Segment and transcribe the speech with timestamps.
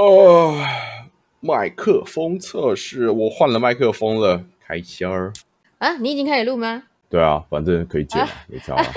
[0.00, 0.56] 哦，
[1.40, 5.30] 麦克风测试，我换了麦克风了，开箱儿。
[5.76, 6.84] 啊，你已经开始录吗？
[7.10, 8.82] 对啊，反正可以剪啊，没差啊。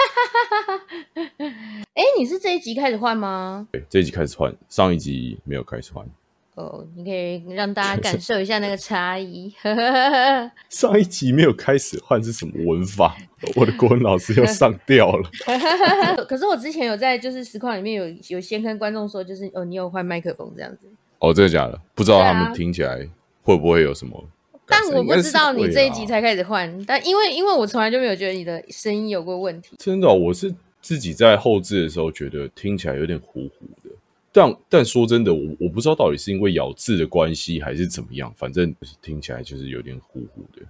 [1.93, 3.67] 哎，你是这一集开始换吗？
[3.73, 6.07] 对，这一集开始换，上一集没有开始换。
[6.55, 9.51] 哦，你可以让大家感 受一下那个差异。
[10.69, 13.18] 上一集没有开始换是什么文法？
[13.55, 15.29] 我的国文老师又上吊了。
[16.27, 20.87] 可是我之前有在就是实况里面有有先跟观众说，就是哦，你有换麦克风这样子。
[21.19, 21.79] 哦，真的假的？
[21.95, 23.07] 不知道他们听起来
[23.42, 24.23] 会不会有什么？
[24.65, 29.75] 但我不知道你这一集才开始换，但因为因为我从来就没有觉得你的声音有过问题。
[29.78, 33.83] 真的，我是自己在后置的时候觉得听起来有点糊糊的。
[34.33, 40.64] 但但说真的，我我不知道到底是因为咬字的关系还是怎么样，反正听起来就是有点糊糊的。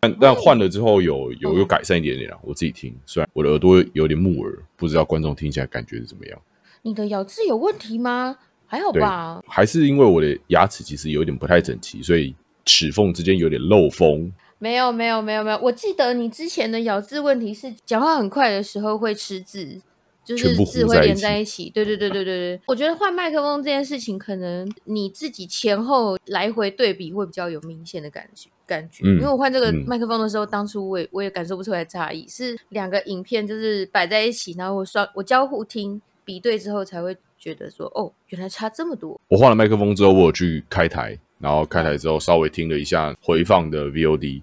[0.00, 6.40] 但但换了之后有有有改善一点点啊，我自己听，虽然我的耳朵有点木耳，不知道观众听起来感觉是怎么样。
[6.80, 8.38] 你的咬字有问题吗？
[8.66, 9.42] 还好吧？
[9.46, 12.34] 还是因为我的牙齿其实有点不太整齐，所以
[12.64, 14.32] 齿缝之间有点漏风。
[14.58, 19.82] 没有没有没有没有，我记得你之前的咬字问题是讲话很快的时候会吃字。
[20.24, 22.60] 就是字会连在一起，对对对对对对。
[22.66, 29.04] 我觉得换麦克风这件事情，可能你自己前后来回对比会比较有明显的感觉感觉。
[29.04, 39.20] 因为我换这个麦克风的时候，当初我也我也感受不出来差异，是两个影片就是摆在一起，然后我双我交互听比对之后，才会觉得说哦，原来差这么多。
[39.26, 44.42] 我换了麦克风之后，我有去开台，然后开台之后稍微听了一下回放的 VOD，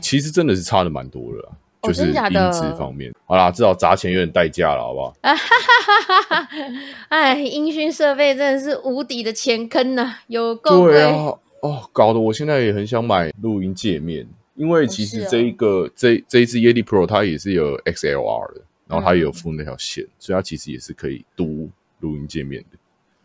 [0.00, 1.48] 其实真的是差的蛮多的。
[1.82, 5.14] 就是音质方面，好啦，至少砸钱有点代价了，好不好？
[7.08, 11.32] 哎，音讯设备真的是无底的钱坑呐，有够贵啊！
[11.62, 22.78] 哦，搞得我现在也很想买录音界面，因为其实这一个这这一支 Yeti Pro 它也是有 XLR 的，然后它也有附那条线，所以它其实也是可以读录音界面的。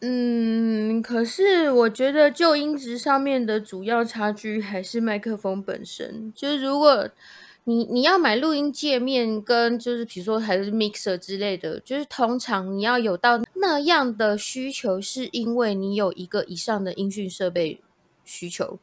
[0.07, 7.09] 嗯，可是我觉得就音质上面的主要差距还是麦克风本身，就是如果。
[7.67, 17.79] 你你要买录音界面，跟就是比如说还是 mixer 之类的，就是通常你要有到那样的需求，是因为你有一个以上的音讯设备
[18.23, 18.77] 需求。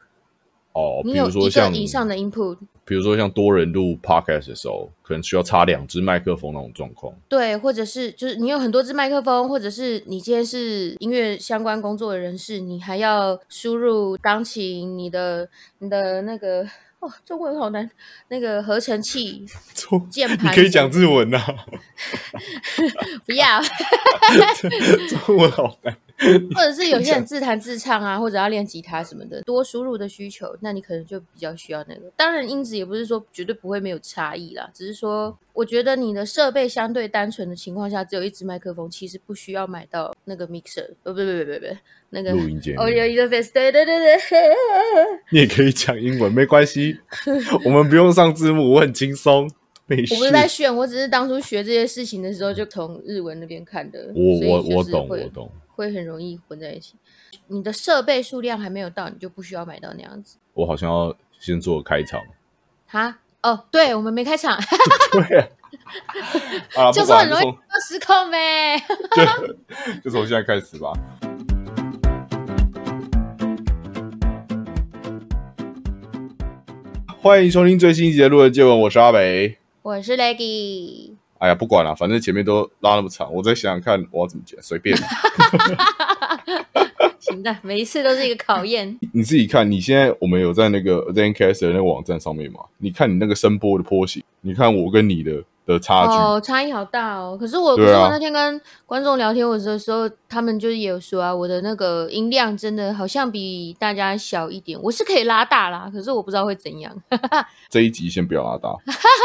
[0.72, 7.14] 哦，你有一个以上的 input，比如说像多人录 podcast 的时候，可能需要插两支麦克风那种状况。
[7.28, 16.66] 对，或者是就是你有很多支麦克风，或者是你今天是音乐相关工作的人士，你还要输入钢琴，你的你的那个。
[17.02, 17.90] 哦，中文好难。
[18.28, 19.44] 那个合成器、
[20.08, 21.44] 键盘，你可以讲日文呐。
[23.26, 23.60] 不要，
[25.26, 25.96] 中文好难。
[26.54, 32.02] 或者是有些人 自弹自唱啊，或者要练吉他什么的，多输入的需求，那你可能就比较需要那个。
[32.16, 40.88] 当然，音质也不是说绝对不会没有差异啦，只是说，我觉得你的设备相对单纯的情况下，只有一支麦克风，其实不需要买到那个 mixer。
[41.02, 41.76] 不不不不不不，
[42.10, 42.74] 那个录音键。
[42.78, 44.16] 哦，有一个 face，对对对对。
[45.30, 46.98] 你也可以讲英文，没关系，
[47.64, 49.50] 我们不用上字幕，我很轻松。
[49.88, 54.10] 我不是在炫，我只是当初学这些事情的时候，就从日文那边看的。
[54.14, 55.50] 我我我懂，我懂。
[55.82, 56.94] 会很容易混在一起。
[57.48, 60.36] 你的设备数量还没有到，你就不需要买到那样子。
[60.54, 62.20] 我好像要先做开场。
[62.86, 63.18] 哈？
[63.42, 64.56] 哦，对，我们没开场。
[65.10, 65.38] 对
[66.76, 67.44] 啊， 就是很容易
[67.88, 68.80] 失控呗。
[70.04, 70.92] 就从现在开始吧。
[77.20, 81.11] 欢迎收听最新一集的《路人见闻》，我是阿北，我是 Leggy。
[81.42, 84.96] 哎呀，不管了，反正前面都拉那么长，我再想想看我要怎么剪，随便。
[87.18, 88.96] 行的，每一次都是一个考验。
[89.12, 92.60] 你自己看，你现在我们有在那个 Zencast 的那个网站上面嘛？
[92.78, 95.42] 你看你那个声波的波形，你看我跟你的。
[95.64, 97.36] 的差距哦，差异好大哦。
[97.38, 104.78] 可是我，可是我那天跟观众聊天我的时候，他们就是也有说啊，我的那个音量真的好像比大家小一点。
[104.82, 106.92] 我是可以拉大啦， 可是我不知道会怎样。
[107.70, 108.76] 这一集先不要拉大，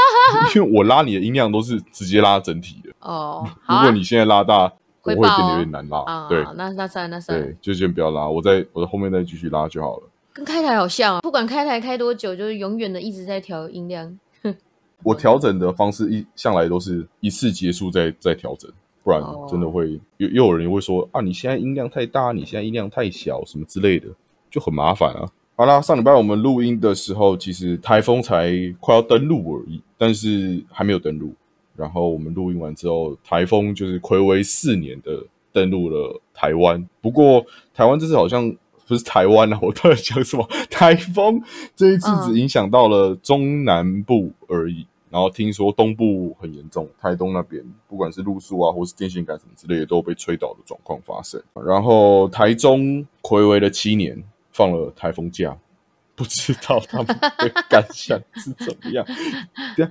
[0.56, 3.44] 因为我拉你的音量都是直接拉整体的哦。
[3.68, 4.72] 如果你现在拉大，
[5.04, 6.28] 我会变得有点难拉。
[6.30, 10.04] 对，那那算那算，对，就先不要拉，我在我的后面再继续拉就好了。
[10.34, 14.20] 跟开台好像，啊不管开台开多久，就是永远的一直在调音量。
[15.04, 18.70] 我调整的方式一向来都是一次结束再再调整，
[19.04, 24.08] 不然真的会又又有人会说啊，你现在音量太大，你现在音量太小，什么之类的，
[24.50, 25.30] 就很麻烦啊。
[25.56, 31.34] 好啦，上礼拜我们录音的时候，其实台风才快要登陆而已，但是还没有登陆。
[31.76, 35.24] 然后我们录音完之后，台风就是暌违四年的
[35.54, 36.88] 登陆了台湾。
[37.02, 38.56] 不过台湾这次好像。
[38.88, 40.48] 不是台湾啊，我到底讲什么？
[40.70, 41.42] 台风
[41.76, 51.42] 这一次只影响到了中南部而已，然然后听说东部很严重，台东那边不管是路树啊，或是电线杆什么之类的，都被吹倒的状况发生。
[51.66, 55.58] 然后台中暌违了七年，放了台风假。
[56.18, 59.06] 不知道他们的感想是怎么样？
[59.78, 59.88] 对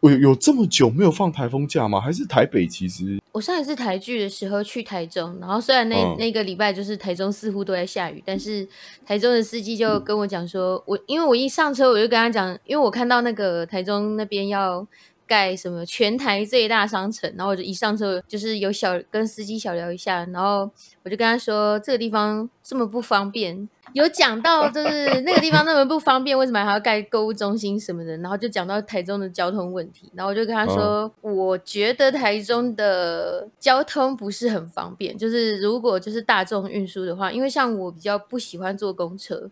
[0.00, 2.00] 我有这么久没有放台风假吗？
[2.00, 3.20] 还是台北其实？
[3.30, 8.66] 我上一次台剧的时候去台中，然后虽然那那个礼拜就是台中似乎都在下雨，但是
[9.06, 14.84] 台中的司机就跟我讲说，我因为我一上车我就跟他讲，因为我看到那个台中那边要。
[15.28, 20.68] 盖什么全台最大商城，然后我就一上车就是有小跟司机小聊一下，然后
[21.04, 39.50] 我就跟他说这个地方这么不方便，有讲到就是那个地方那么不方便，为什么还要盖购物中心什么的，然后就讲到台中的交通问题，然后我就跟他说，我觉得台中的交通不是很方便，就是如果就是大众运输的话，因为像我比较不喜欢坐公车。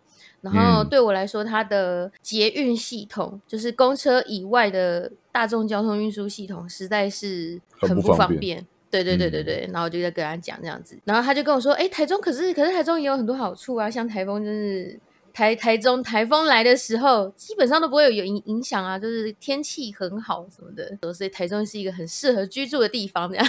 [0.54, 8.66] 然后对我来说，它的捷运系统就是公车以外的大众交通运输系统，实在是很不方便。
[8.90, 9.68] 对对对对对。
[9.72, 14.98] 然后我就在跟他讲这样子，然后他就跟我说：“哎，台中可是可是台中也有很多好处啊，像台风就是
[15.34, 23.46] 台台中台风来的时候，基本上都不会有有影影响啊，就是天气很好什么的，所以台中是一个很适合居住的地方。”这样。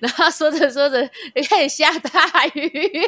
[0.00, 1.10] 然后说着说着，
[1.48, 3.02] 开始下大雨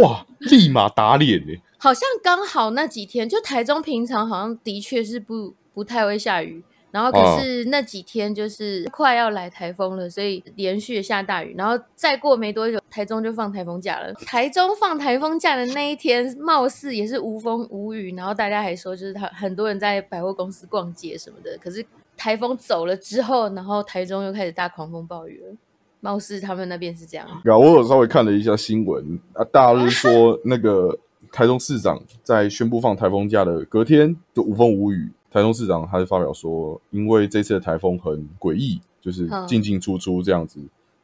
[0.00, 0.26] 哇！
[0.40, 1.52] 立马打脸呢。
[1.78, 11.54] 好像刚好那几天，就台中平常好像的确是不不太会下雨，然后可是那几天就是快要来台风了，所以连续下大雨。
[11.56, 14.12] 然后再过没多久，台中就放台风假了。
[14.14, 21.84] 台中放台风假的那一天，貌似也是无风无雨，然后大家还说就是他很多人在百货公司逛街什么的，可是。
[22.16, 25.56] 台风走了之后，然后台中又开始大狂风暴雨了。
[26.00, 27.26] 貌似他们那边是这样。
[27.26, 30.96] 啊，我有稍微看了一下新闻啊，大家是说那个
[31.32, 35.10] 台中市长在宣布放台风假的隔天就无风无雨。
[35.32, 40.60] 台中市长他就发表说，因为这次的台风很诡异，就是进进出出这样子，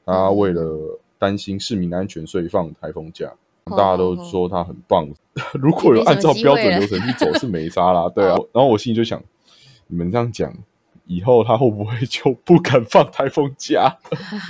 [0.06, 3.32] 他为了担心市民的安全，所以放台风假。
[3.65, 5.08] 大家都说他很棒。
[5.55, 8.08] 如果有按照标准流程去走，是没差啦。
[8.08, 8.37] 对啊。
[8.53, 9.20] 然后我心里就想，
[9.88, 10.53] 你们这样讲。
[11.06, 13.99] 以后他会不会就不敢放台风假？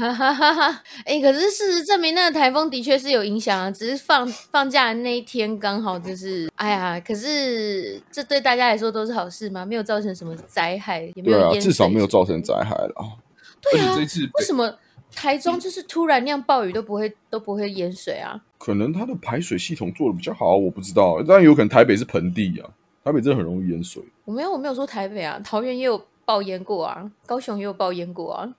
[1.04, 3.70] 哎，可是事实证明，那个台风的确是有影响啊。
[3.70, 9.64] 只是放放假的那一天刚好就是，哎呀，可是这对大家来说都是好事吗？
[9.64, 12.94] 没有造成什么灾害，也没有至少没有造成灾害了。
[13.62, 14.72] 对啊，这次为什么
[15.14, 18.40] 台中就是突然那样暴雨都不会都不会淹水啊？
[18.58, 21.22] 可能它的排水系统做的比较好，我不知道。
[21.26, 22.70] 但有可能台北是盆地啊，
[23.04, 24.02] 台北真的很容易淹水。
[24.24, 26.00] 我没有，我没有说台北啊，桃园也有。
[26.24, 28.54] 爆淹过啊，高雄也有爆淹过啊。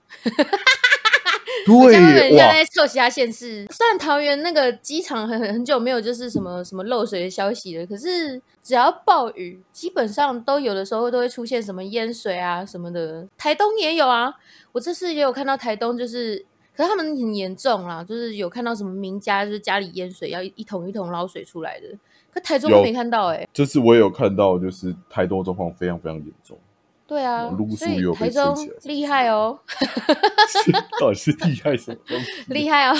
[1.66, 13.26] 对，人家在受其他县市，虽然桃园那个机场很很久没有就是什么什么漏水的消息了，可是只要暴雨，基本上都有的时候都会出现什么淹水啊什么的。
[13.38, 14.34] 台东也有啊，
[14.72, 16.44] 我这次也有看到台东，就是
[16.76, 21.86] 可是他们很严重啦，就是有看到什么名家就是家里淹水要一桶一桶捞水出来的，
[22.30, 23.48] 可台中没看到哎。
[23.54, 26.58] 这次我也有看到，就是台东状况非常非常严重。
[27.06, 28.54] 对啊，所以台中
[28.84, 29.58] 厉害哦，
[31.00, 32.16] 到底是厉害什么？
[32.54, 32.94] 厉害哦！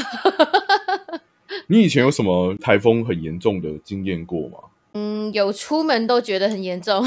[1.69, 4.59] 你以前有什么台风很严重的经验过吗？
[4.95, 7.05] 嗯，有出门都觉得很严重，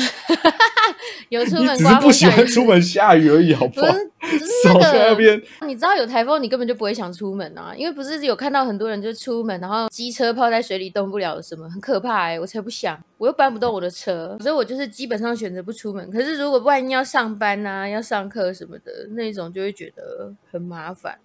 [1.30, 3.88] 有出门只是不喜欢出门下雨而已，好不好？
[4.64, 5.42] 少在那边。
[5.66, 16.12] 你知道有台风，你根本就不会想出门啊，因为不是有看到很多人就出门，然后机车泡在水里动不了什么，很可怕哎，我才不想，我又搬不动我的车，所以我就是基本上选择不出门。
[16.12, 21.18] 可是如果万一要上班啊、要上课什么的那种，就会觉得很麻烦。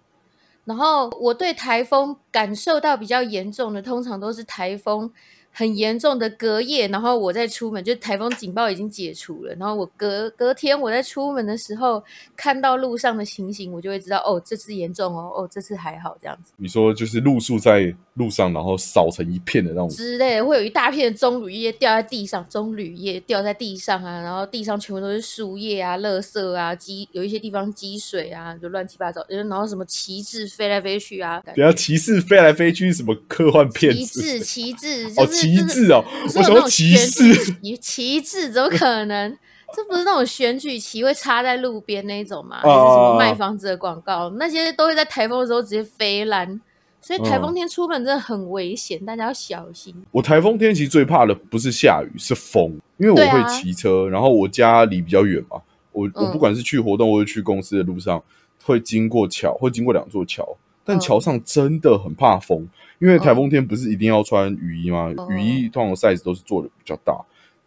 [0.63, 5.11] 然后我对台风感受到比较严重的，通常都是台风。
[5.55, 9.53] 很严重的隔夜，然后我再出门，就台风警报已经解除了。
[9.53, 12.03] 然后我隔隔天我在出门的时候，
[12.35, 16.51] 看到路上的情形，我就会知道哦，这次严重哦，哦，这次还好这样子。
[16.57, 29.23] 你说就是路数在路上，然后扫成一片的那种之类的，会有一大片棕榈叶掉在地上，棕榈叶掉在地上啊，然后地上全部都是树叶啊、垃圾啊、积有一些地方积水啊，就乱七八糟。
[29.29, 33.93] 然后什么旗帜飞来飞去啊，等下旗帜飞来飞去什么科幻片？
[33.93, 35.43] 旗帜，旗帜，就是。
[35.43, 36.03] 旗帜哦，
[36.35, 37.55] 我什么旗帜？
[37.81, 39.37] 旗帜怎么可能？
[39.75, 42.61] 这不是那种选举旗会插在路边那种吗？
[42.61, 44.29] 还是什么卖房子的广告？
[44.37, 46.61] 那些都会在台风的时候直接飞烂，
[47.03, 49.93] 所以台风天出门真的很危险，大家要小心。
[50.09, 58.23] 我台风天其实最怕的不是下雨，是风，因为我会骑车，然后我家离比较远嘛，我我不管是去活动或者去公司的路上，
[58.63, 60.47] 会经过桥，会经过两座桥，
[60.85, 62.67] 但桥上真的很怕风。
[62.99, 65.13] 因为台风天不是一定要穿雨衣吗？
[65.29, 67.13] 雨衣通常 size 都是做的比较大，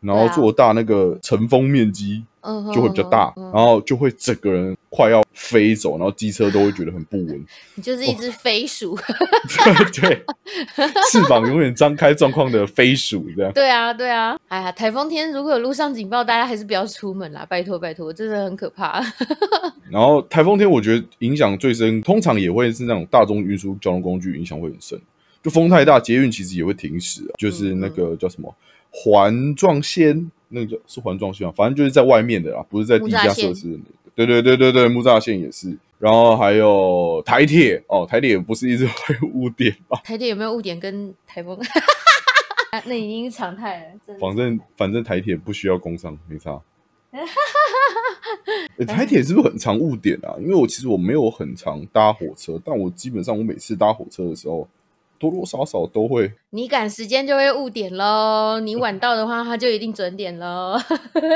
[0.06, 2.24] 然后做大那个乘风面积。
[2.72, 7.44] 就会比较大，然后就会整个人快要飞走，然后机车都会觉得很不稳。
[7.74, 8.96] 你就是一只飞鼠，
[9.64, 10.24] 对 对，
[11.10, 13.50] 翅膀永远张开状况的飞鼠这样。
[13.52, 14.38] 对啊，对啊。
[14.46, 19.02] 哎呀，台风天如果有路上警报，大家还是不要出门啦，拜托拜托，真的很可怕。
[19.90, 24.96] 然后台风天，我觉得影响最深，通常也会是那种大众运输交通工具影响会很深。
[25.42, 28.54] 就风太大，捷运其实也会停驶，就是那个叫什么
[29.04, 30.30] 环状线。
[30.48, 33.90] 那个是环状线啊，反正就是在外面的啦，不是在地下设施的那个。
[34.14, 35.76] 对对对对对，木栅线也是。
[35.98, 40.00] 然后还有台铁哦，台铁不是一直会误点吧？
[40.06, 41.58] 台铁有没有误点跟台风？
[42.86, 43.86] 那已经是常态了。
[44.20, 46.62] 反正反正台铁不需要工伤，没差。
[48.86, 50.36] 台铁是不是很常误点啊？
[50.38, 54.68] 因为我其实我没有很常搭火车，但我基本上我每次搭火车的时候。
[55.18, 58.60] 多多少少都会，你赶时间就会误点喽。
[58.60, 60.78] 你晚到的话，他就一定准点喽。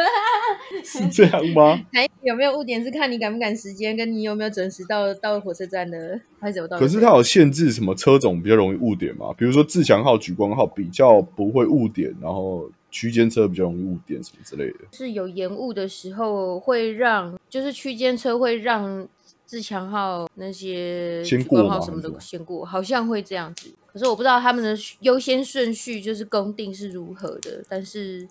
[0.84, 1.80] 是这样吗？
[1.92, 6.78] 还有没有误点是看你赶不赶时间，跟你有没有准时到到火车站的，还是怎么到？
[6.78, 9.32] 可是它有限制什么车种比较容易误点嘛？
[9.36, 14.78] 比如说自强号、莒光号比较不会误点，然后区间车比较容易误点什么之类的。
[14.92, 19.08] 是有延误的时候会让，就是区间车会让。
[19.50, 23.74] 自强号那些先过号什么的先过，好像会这样子。
[23.84, 28.28] 可是我不知道他们的优先顺序就是公定是如何的，但是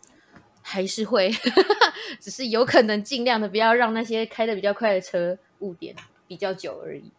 [0.61, 1.29] 还是会，
[2.21, 5.93] 只是有可能尽量的不要让那些开的比较快的车误点
[6.25, 7.11] 比较久而已。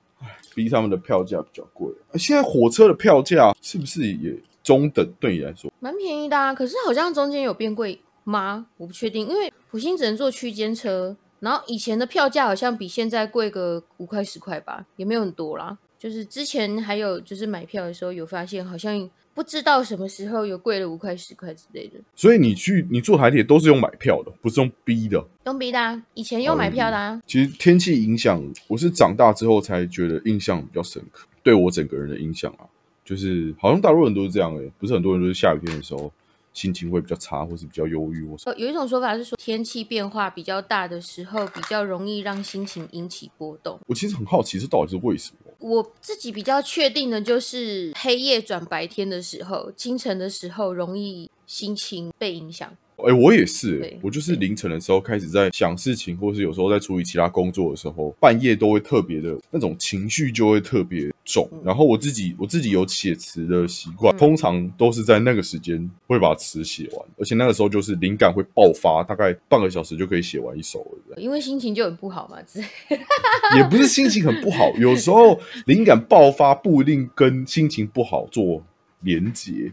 [0.54, 1.92] 逼他们的票价比较贵。
[2.14, 5.06] 现在火车的票价是不是也中等？
[5.20, 6.54] 对你来说蛮便宜的啊。
[6.54, 8.66] 可是好像中间有变贵吗？
[8.78, 11.14] 我不确定，因为普星只能坐区间车。
[11.40, 15.76] 然后以前的票价好像比现在贵个五块十块吧，也没有很多啦。
[15.98, 21.98] 就是之前还有就是买票的时候有发现，好像不知道什么时候有贵了五块十块之类的。
[22.16, 25.22] 所以你去你坐台铁都是用买票的，不是用逼的。
[25.44, 26.96] 用逼的，啊，以前用买票的。
[26.96, 27.20] 啊。
[27.26, 32.64] 其实天气影响，我是长大之后才觉得印象比较深刻，对我整个人的影响啊，
[33.04, 36.10] 就是好像大陆人都是这样诶，不是很多人都是下雨天的时候。
[36.52, 43.78] 心情会比较差，或是比较忧郁，或是有一种说法是说，天气变化比较大的时候，比较容易让心情引起波动。
[43.86, 45.52] 我其实很好奇，这到底是为什么？
[45.60, 52.70] 我自己比较确定的就是黑夜转白天的时候，清晨的时候容易心情被影响。
[53.08, 61.48] 哎，我也是，我就是凌晨的时候开始在想事情，或是有时候在处理其他工作的时候，半夜都会特别的那种情绪就会特别重。
[61.64, 71.16] 然后我自己我自己有写词的习惯，通常都是在那个时间会把词写完，而且那个时候就是灵感会爆发，大概半个小时就可以写完一首了。
[71.16, 72.36] 因为心情就很不好嘛，
[73.56, 78.64] 也不是心情很不好，有时候灵感爆发不一定跟心情不好做
[79.00, 79.72] 连结。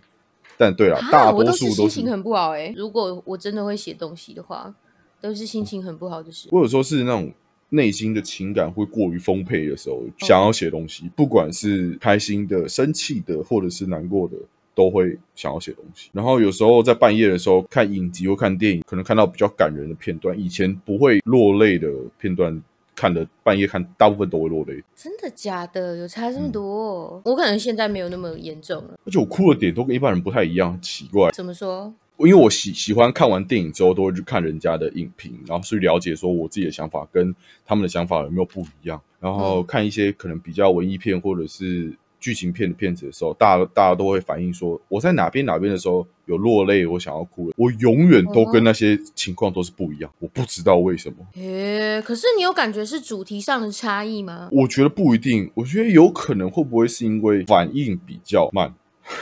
[0.57, 2.73] 但对了，大多数都是心情很不好哎。
[2.75, 4.73] 如果我真的会写东西的话，
[5.21, 6.57] 都是心情很不好的时候。
[6.57, 7.31] 或者说是那种
[7.69, 14.35] 内心的情感会过于丰沛的时候，想要写东西，不管是开心的、生气的，或者是难过的，
[14.73, 16.09] 都会想要写东西。
[16.11, 22.61] 然后有时候在半夜的时候看影集或看电影，可能看到比较感人的片段，以前不会落泪的片段。
[22.97, 24.83] 看的半夜看，大部分都会落泪。
[24.95, 25.95] 真的假的？
[25.97, 27.21] 有差这么多？
[27.23, 28.99] 我可能现在没有那么严重了。
[29.05, 31.29] 而且我哭的点都跟一般人不太一样，奇怪。
[31.31, 31.93] 怎么说？
[32.17, 38.99] 因为我喜喜欢看完电影之后，都会去看人家的影评，然后去了解说我自己的想法跟他们的想法有没有不一样。
[39.19, 41.95] 然后看一些可能比较文艺片或者是。
[42.19, 47.53] 剧情片的片子的时候，大大家都会反映说，我在哪边哪边的时候有落泪，我想要哭了。
[47.57, 51.17] 我永远都跟那些情况都是不一样，我不知道为什么。
[51.35, 54.49] 诶，可是你有感觉是主题上的差异吗？
[54.51, 58.73] 我觉得不一定，我觉得有可能会不会是因为反应比较慢？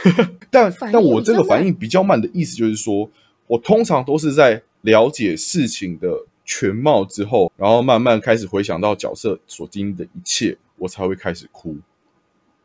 [0.49, 3.09] 但但我这个反应比较慢的意思就是说，
[3.47, 6.09] 我通常都是在了解事情的
[6.43, 11.77] 全貌之后，然后慢慢开始回想到角色所经历的一切，我才会开始哭。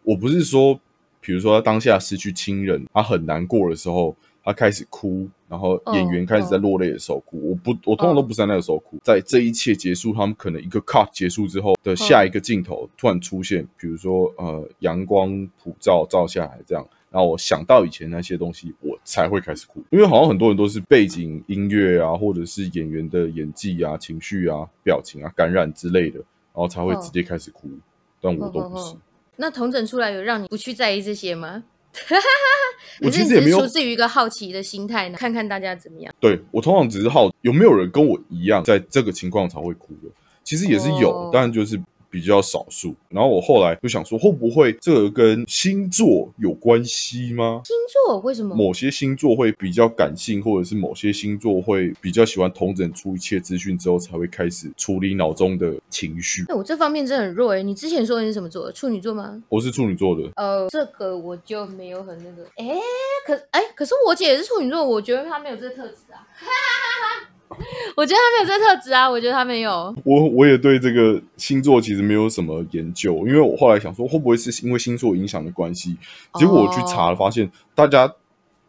[0.02, 0.78] 我不是说，
[1.21, 7.50] 比如说他当下失去亲人，他很难过的时候，他开始哭，然后演员开始在落泪的时候哭。
[7.50, 19.83] 我不，我通常都不是在那个时候哭，在这一切结束，他们可能一个 cut 结束之后的下一个镜头突然出现，比如说呃阳光普照照下来这样，然后我想到以前那些东西，我才会开始哭。
[19.90, 27.69] 因为好像很多人都是背景音乐啊，或者是演员的演技啊、情绪啊、表情啊感染之类的，然后才会直接开始哭。
[28.23, 28.95] 但我都不是。
[29.40, 31.64] 那同整出来有让你不去在意这些吗？
[33.02, 36.14] 我其实也没有出自于一个好奇的心态呢，看看大家怎么样。
[36.20, 40.11] 对我通常只是好有没有人跟我一样在这个情况才会哭的，
[40.44, 42.94] 其实也是有，但就是比较少数。
[43.08, 47.62] 然后我后来就想说，会不会这个跟星座有关系吗？
[47.64, 47.76] 星
[48.06, 48.54] 座为什么？
[48.54, 56.44] 某些星座会比较感性，或者是某些星座会比较喜欢统整出一切资讯之后，才会开始处理脑中的情绪。
[56.48, 57.62] 哎，我这方面真的很弱哎。
[57.62, 58.70] 你之前说你是什么座？
[58.72, 59.42] 处女座吗？
[59.48, 60.28] 我是处女座的。
[60.36, 62.44] 呃，这个我就没有很那个。
[62.56, 62.78] 哎，
[63.26, 66.26] 可哎，可是我姐也是处女座，我觉得她没有这个特质啊。
[67.97, 69.95] 我觉得他没有这特质啊，我觉得他没有。
[70.04, 75.97] 我我也对这个星座其实没有什么研究，因为我后来想说，会不会是因为星座影响的关系？
[76.35, 78.11] 结果我去查了，发现大家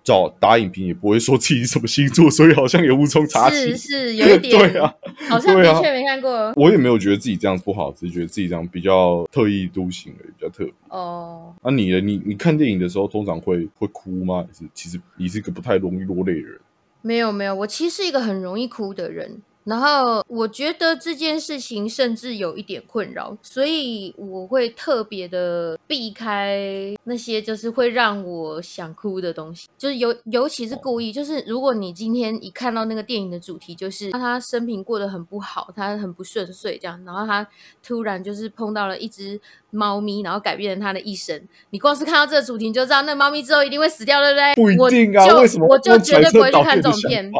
[0.04, 3.76] 找打影评也不会说自己什么星座，所以好像也无从查起。
[3.76, 4.92] 是是，有一点 对啊，
[5.30, 6.52] 好像的确没看过。
[6.56, 10.74] 我也没有觉得自己这样不好，只是觉得自己这样比较特立独行而已，比较特别。
[10.90, 12.02] 哦，那你呢？
[12.02, 14.44] 你你看电影的时候通常会会哭吗？
[14.52, 16.60] 是其实你是一个不太容易落泪的人。
[17.01, 19.41] 没有没有，我其实是一个很容易哭的人。
[19.63, 37.48] 然后我觉得这件事情甚至有一点困扰，所以我会特别的避开那些就是会让我想哭的东西，就是尤尤其是故意，就是如果你今天一看到那个电影的主题，就是他生平过得很不好，他很不顺遂这样，然后他
[37.84, 39.39] 突然就是碰到了一只
[39.70, 41.39] 猫咪，然后改变了他的一生，
[41.70, 44.75] 你光是看到这个主题，你就知道那猫咪之后一定会死掉，对不对？
[44.75, 45.68] 不一定啊，为什么？
[45.68, 47.32] 我就绝对不会去看这种片。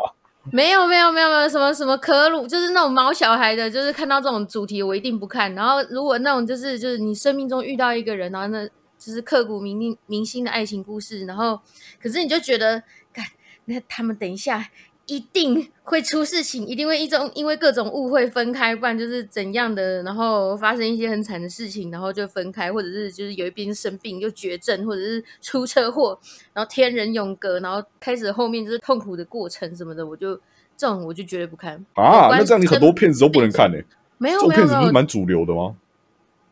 [0.50, 5.54] 没有没有没有没有什么什么可鲁，就是那种毛小孩的，就是看到这种主题我一定不看。
[5.54, 8.66] 然后如果那种就是就是你生命中遇到一个人，然后那
[8.98, 11.60] 就是刻骨铭铭铭心的爱情故事，然后
[12.02, 12.82] 可是你就觉得，
[13.14, 13.26] 看
[13.66, 14.70] 那他们等一下。
[15.12, 26.18] 一定会出事情，一定会一种因为各种误会分开，不然就是怎样的，然后发生一些很惨的事情，然后就分开，或者是就是有一边生病又绝症，或者是出车祸，
[26.54, 30.34] 然后天人永隔，然后开始后面就是痛苦的过程什么的，我就
[30.78, 32.30] 这种我就绝对不看啊。
[32.32, 33.78] 那这样你很多片子都不能看呢？
[34.18, 35.76] 没有，这种片子不是蛮主流的吗？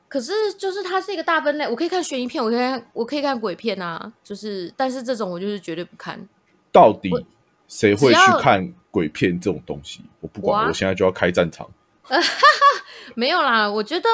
[0.10, 6.28] 可是就是它是一个大分类，我可以看悬疑片，我可以看我可以看鬼片啊，就是但是这种我就是绝对不看。
[6.74, 7.10] 到底？
[7.70, 10.02] 谁会去看鬼片这种东西？
[10.20, 11.70] 我不管，我现在就要开战场。
[13.16, 14.10] 没有啦，我觉得，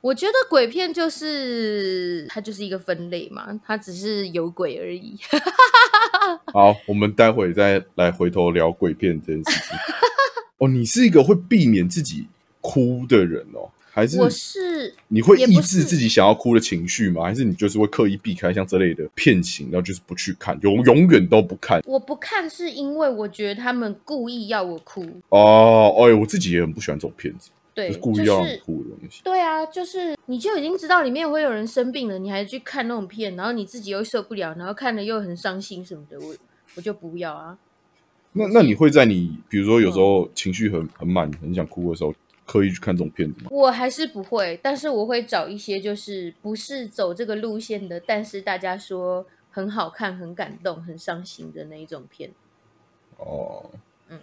[0.00, 5.16] 我觉得鬼片就是它就是一个分类嘛，它只是有鬼而已。
[6.52, 9.78] 好，我们待会再来回头聊鬼片这件事情。
[10.58, 12.28] 哦，你是一个会避免自己
[12.60, 13.70] 哭的人哦。
[13.94, 17.22] 还是我是你会抑制自己想要哭的情绪吗？
[17.22, 21.80] 还是你就是会刻意避开像这类的片型，然后就是不去看，永永远都不看？
[21.86, 25.94] 我不看是因为我觉得他们故意要我哭哦。
[26.00, 29.20] 哎，我自己也很不喜欢这种片子，对，故意要哭的东西。
[29.22, 36.34] 对啊，就是你就已经知道里面会有人生病了，你还去看那种片，然后你自己又受不了，然后看了又很伤心什么的，我
[36.74, 37.56] 我就不要啊。
[38.32, 42.12] 那那你会在你比如说有时候情绪很很满、很想哭的时候？
[42.46, 43.48] 刻意去看这种片子吗？
[43.50, 52.30] 我还是不会，但是我会找一些就是不是走这个路线的，但是大家说很好看、很感动、很伤心的那一种片。
[53.16, 53.70] 哦，
[54.08, 54.20] 嗯，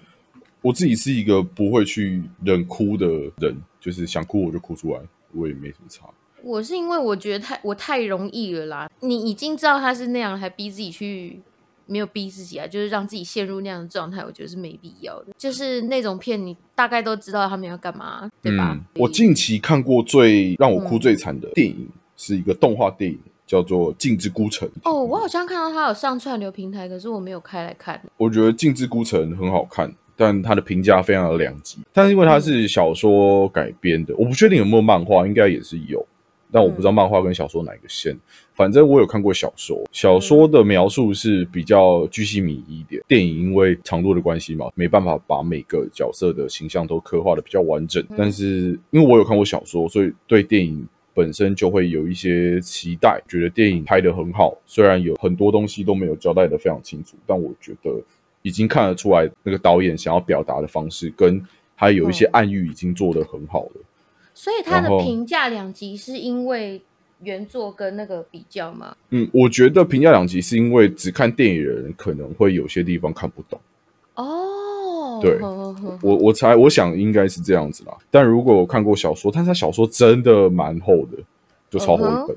[0.62, 3.08] 我自己是一个不会去忍哭的
[3.38, 5.02] 人，就是想哭我就哭出来，
[5.34, 6.06] 我也没什么差。
[6.44, 11.42] 我是因为我觉得太我太容易了啦，你已经知道他是那样，还逼自己去。
[11.92, 15.34] 没有逼自己啊，就是让自己陷入那样的状态，我觉得是没必要的。
[15.38, 18.80] 就是那种片，你大概都知道他们要干嘛，对吧？
[18.96, 24.66] 我近期看过最让我哭最惨的电影是一个动画电影，叫做《镜之孤城》。
[24.84, 28.02] 哦，我好像看到它有上串流平台，可是我没有开来看。
[28.16, 31.80] 我觉得《镜之孤城》很好看，但它的评价非常的两极。
[31.92, 36.08] 但是因为它是小说改编的，我不确定有没有漫画，应该也是有。
[36.54, 38.14] 但我不知道漫画跟小说哪一个线，
[38.62, 43.02] 反正我有看过小说，小说的描述是比较居心迷一点。
[43.08, 48.06] 电影因为长度的关系嘛，没办法把每个角色的形象都刻画的比较完整。
[48.16, 54.56] 但是因为我有看过小说，所以对电影本身就会有一些期待，觉得电影拍得很好。
[54.68, 57.90] 虽然有很多东西都没有交代的非常清楚，但我觉得
[58.44, 61.44] 已经看得出来那个导演想要表达的方式，跟
[61.76, 63.82] 他有一些暗喻已经做得很好了。
[64.36, 66.80] 所以他的评价两极是因为
[67.24, 68.96] 原作跟那个比较吗？
[69.10, 73.60] 嗯，我觉得评价两极是因为只看电影的人可能会有些地方看不懂。
[74.16, 75.40] 哦，对，
[76.02, 77.96] 我我猜我想应该是这样子啦。
[78.10, 81.18] 但如果我看过小说，但是他小说真的蛮厚的，
[81.70, 82.36] 就超厚一本。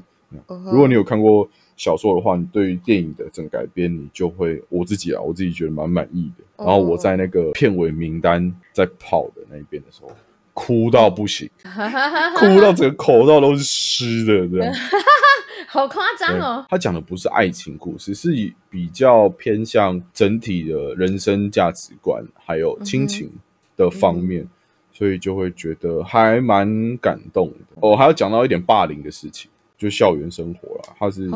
[0.49, 6.45] 如果你有看过小说的话，你对于电影的整改编，你就会我自己啊，我自己觉得蛮满意的。
[6.65, 10.11] 然后我在那个片尾名单在跑的那一边的时候。
[10.55, 11.51] 哭到不行，
[12.39, 14.73] 哭到整个口罩都是湿的，这样，
[15.69, 16.65] 好夸张哦。
[16.69, 23.31] 他讲的不是爱情故事，是以比较偏向整体的人生价值观，还有亲情
[23.77, 24.47] 的方面，
[24.93, 27.57] 所以就会觉得还蛮感动的。
[27.81, 30.95] 哦，还要讲到一点霸凌的事情，就校园生活啦。
[30.97, 31.29] 他是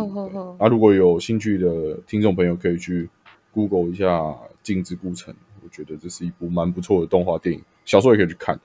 [0.61, 3.11] 啊，如果有兴趣的听众朋友可以去
[3.51, 4.07] Google 一下
[4.63, 8.59] 《镜之孤城》，我觉得这是一部蛮不错的动画电影，小说也可以去看。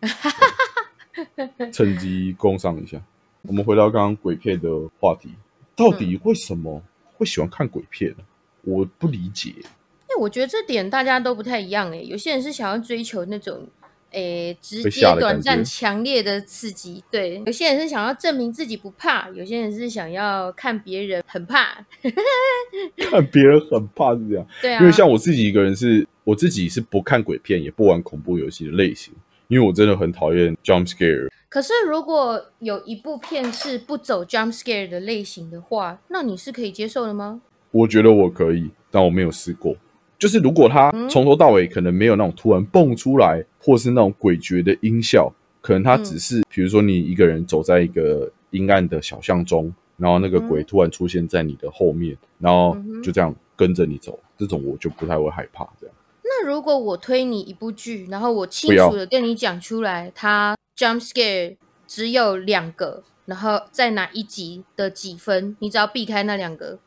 [1.72, 3.00] 趁机攻上一下。
[3.42, 5.30] 我们回到刚刚鬼片的话题，
[5.74, 6.82] 到底为什么
[7.16, 8.24] 会喜欢看鬼片呢？
[8.62, 9.54] 我不理解。
[10.02, 11.90] 哎，我觉得这点大家都不太一样。
[11.90, 13.66] 哎，有些人是想要追求那种，
[14.10, 17.02] 诶，直接短暂、强烈的刺激。
[17.10, 21.86] 对，有些人是想要证明自己不怕，有些人是想要看别人很怕。
[22.98, 24.46] 看别人很怕是这样。
[24.60, 24.80] 对啊。
[24.80, 29.14] 因为像我自己一个人，是我自己是不看鬼片，也不玩恐怖游戏的类型。
[29.50, 31.28] 因为我真的很讨厌 jump scare。
[31.48, 37.42] 可是如果有一部片是不走 jump scare 的类型的话，那你是可以接受的吗？
[37.72, 39.76] 我觉得我可以，但我没有试过。
[40.16, 55.96] 就是如果他从头到尾可能没有那种突然蹦出来，或是那种诡谲的音效，可能他只是比如说你一个人走在一个阴暗的小巷中，然后那个鬼突然出现在你的后面，然后就这样跟着你走，这种我就不太会害怕这样。
[56.42, 66.78] 那如果我推你一部剧，然后我清楚的跟你讲出来，它 jump scare 只有两个，然后在哪一集的几分，你只要避开那两个，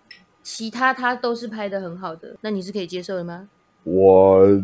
[0.41, 3.47] 其他它都是拍的很好的，那你是可以接受的吗？
[3.83, 4.63] 我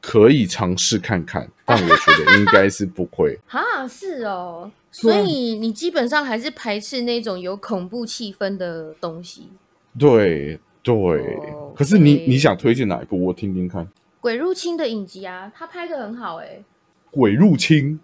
[0.00, 3.38] 可以尝试看看，但我觉得应该是不会。
[3.46, 9.50] 哈，是哦，所以你基本上还是排斥那种有恐怖气氛的东西。
[9.98, 10.58] 对。
[10.82, 11.38] 对，
[11.74, 13.22] 可是你你想推荐哪一部？
[13.24, 13.86] 我听听看。
[14.20, 16.62] 鬼入侵的影集啊，他拍的很好哎。
[17.10, 18.00] 鬼入侵？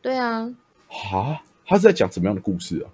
[0.00, 0.52] 对啊。
[0.88, 2.90] 哈，他是在讲什么样的故事啊？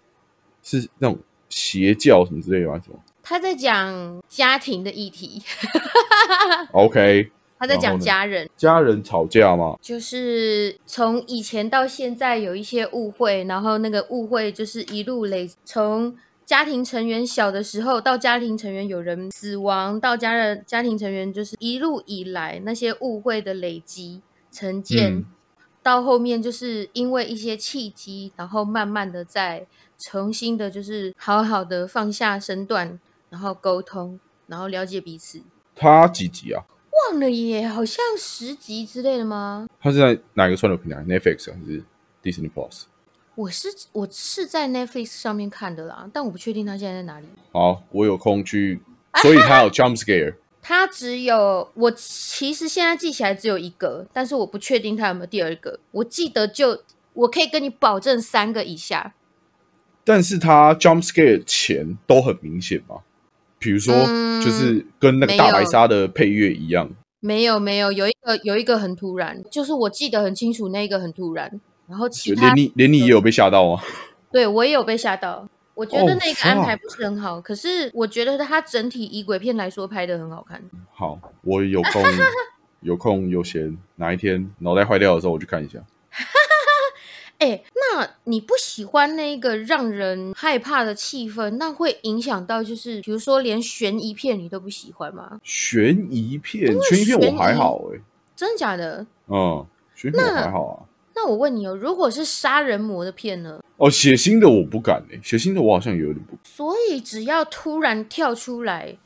[0.63, 2.81] 是那种邪教什么之类的吗？
[2.85, 2.99] 什么？
[3.23, 5.43] 他在讲家庭的议题。
[6.73, 7.31] OK。
[7.59, 9.77] 他在讲家人，家人吵架吗？
[9.81, 16.17] 就是从以前到现在有一些误会，然后那个误会就是一路累从。
[16.49, 25.27] 家庭成员小的时候，到家庭成员有人死亡，到家人家庭成员就是一路以来那些误会的累积成见，
[25.83, 29.67] 到后面就是因为一些契机，然后慢慢的再
[29.99, 35.43] 重新的，就是好好的放下身段，然后沟通，然后了解彼此。
[35.77, 36.65] 他几集啊？
[37.11, 39.69] 忘了耶，好像十集之类的吗？
[39.79, 41.85] 他是在哪一个串流平台？Netflix 还是
[42.23, 42.85] Disney Plus？
[43.39, 47.27] 我是我是在 Netflix 上面看的啦，但我不确定他现在在哪里。
[47.53, 48.81] 好，我有空去，
[49.23, 50.35] 所以他有 Jump Scare。
[50.61, 55.79] 他只有我其实现在记起来只有一个，但是我不确定他有没有第二个。
[55.93, 59.15] 我记得就我可以跟你保证三个以下。
[60.03, 63.03] 但是他 Jump Scare 前都很明显吗？
[63.61, 63.95] 比如说，
[64.43, 66.91] 就是跟那个大白鲨的配乐一样。
[67.21, 71.61] 没有没有，有一个有一个很突然，就是我记得很清楚，那个很突然。
[71.89, 73.83] 然后其他连你连你也有被吓到吗？
[74.31, 75.49] 对我也有被吓到。
[75.75, 80.61] 我觉得那个安排不是很好，可是我觉得它整体以鬼片来说拍的很好看。
[80.93, 82.03] 好，我有空
[82.83, 85.79] 有空有闲，哪一天脑袋坏掉的时候我去看一下。
[87.39, 95.39] 哎，那你不喜欢那个让人害怕的气氛，那会影响到就是比如说连悬疑片你都不喜欢吗？
[95.45, 98.01] 悬疑片，悬疑片我还好哎，
[98.35, 99.07] 真的假的？
[99.29, 100.75] 嗯，悬疑片还好啊。
[101.21, 103.61] 那我问你哦，如果是杀人魔的片呢？
[103.77, 106.39] 哦，血腥的我不敢哎，血腥的我好像有点不。
[106.45, 108.97] 所以只要突然跳出来，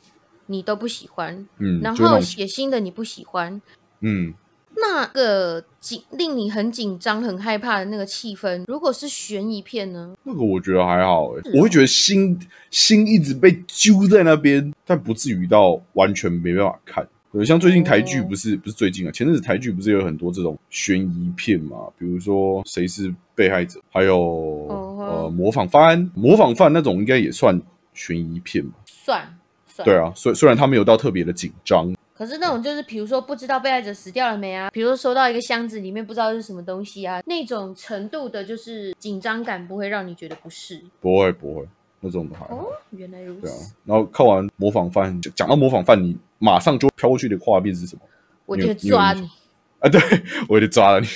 [0.46, 1.48] 你都不喜欢。
[1.58, 3.62] 嗯，然后血腥的你不喜欢。
[4.00, 4.34] 嗯，
[4.76, 10.14] 那个紧令你很紧张、很害怕的那个气氛，如果是悬疑片呢？
[10.24, 12.38] 那个我觉得还好哎，我会觉得心
[12.70, 17.08] 心一直被揪在那边，但不至于到完全没办法看。
[17.32, 21.88] 对，像最近台剧不是不是最近啊，前阵子台剧不是有很多这种悬疑片嘛？
[21.98, 27.58] 比如说谁是被害者，还有呃模仿犯，模仿犯那种应该也算
[27.94, 28.76] 悬疑片吧？
[28.84, 41.66] 算，算对啊，虽虽然他没有到特别的紧张，可是那种就是比如说不知道被害者死掉了没啊，比如说收到一个箱子里面不知道是什么东西啊，那种程度的就是紧张感不会让你觉得不适，不会不会。
[42.02, 43.40] 那种的还哦，原来如此。
[43.42, 48.02] 对啊，然后看完模仿犯，讲到模仿犯，你马上就飘过去的画面是什么？
[48.44, 49.30] 我就抓你
[49.78, 49.88] 啊！
[49.88, 50.00] 对，
[50.48, 51.06] 我就抓了你。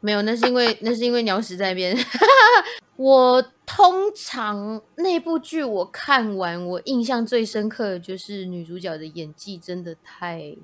[0.00, 1.96] 没有，那是因为那是因为鸟屎在边。
[2.96, 10.56] 我通常那部剧我看完，我印象最深刻的就是女主角的演技真的太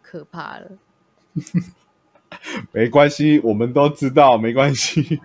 [0.00, 0.70] 可怕了。
[2.72, 5.20] 没关系，我们都知道，没关系。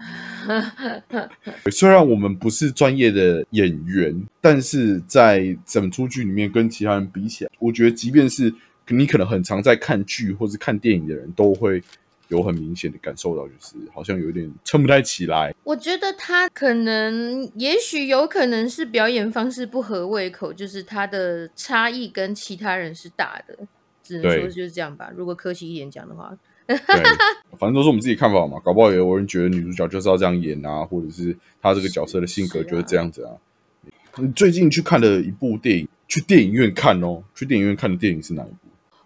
[1.71, 8.53] 虽然我们不是专业的演员，但是在整出剧里面跟其他人比起来，我觉得即便是
[8.87, 11.83] 你可能很常在看剧或是看电影的人，都会
[12.29, 15.53] 有很明显的感受到，就是好像有点撑不太起来。
[15.65, 23.57] 我觉得他可能，也许有可能是表演方式不合胃口，就是他的差异跟其他人是大的，
[24.01, 25.11] 只能说就是这样吧。
[25.13, 26.37] 如果客气一点讲的话，
[26.75, 26.77] 对，
[27.57, 28.59] 反正都是我们自己看法嘛。
[28.63, 33.31] 搞不好有人觉得女主角就是要这样演啊，或者是她这个角色的性格就是这样子啊。
[34.17, 37.23] 你最近去看的一部电影，去电影院看哦。
[37.33, 38.57] 去电影院看的电影是哪一部？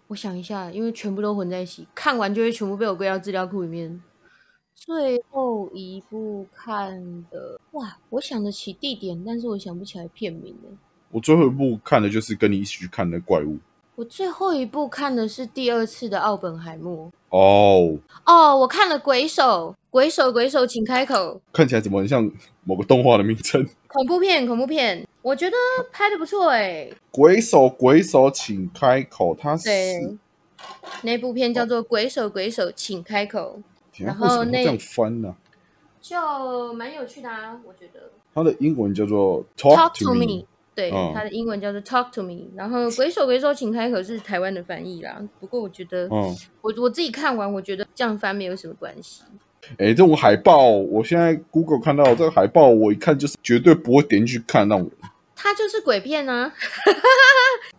[0.08, 4.02] 我想一下，因为全部都混在一起，看完就会全部被我归到资料库里面。
[4.74, 10.70] 最后一部看的哇，我想得起地点，但是我想不起来片名了。
[11.10, 13.58] 我最后一部看的就是跟你一起去看的怪物。
[13.94, 17.10] 我最后一部看的是第二次的奥本海默。
[17.28, 21.40] 哦哦，我看了鬼手，鬼手，鬼手，请开口。
[21.52, 22.30] 看起来怎么很像
[22.64, 23.66] 某个动画的名称？
[23.88, 25.06] 恐怖片，恐怖片。
[25.20, 25.56] 我觉得
[25.92, 29.70] 拍的不错哎，鬼手鬼手请开口，他是
[31.02, 33.60] 那部片叫做《鬼手鬼手请开口》，
[34.04, 35.34] 然后那这样翻呢，
[36.00, 38.10] 就蛮有趣的啊，我觉得。
[38.34, 45.22] 它的英文叫做 Talk to Me，对，它的英文叫做 Talk to Me，然后《鬼手鬼手请开口》是台湾的翻译啦。
[45.38, 49.22] 不过我觉得，嗯，我我自己看完，我觉得这样翻没有什么关系。
[49.78, 55.10] 哎，这种海报，我现在 Google 看到这个海报，我一看就是绝对不会点进去看那种人。
[55.36, 56.52] 它就是鬼片啊！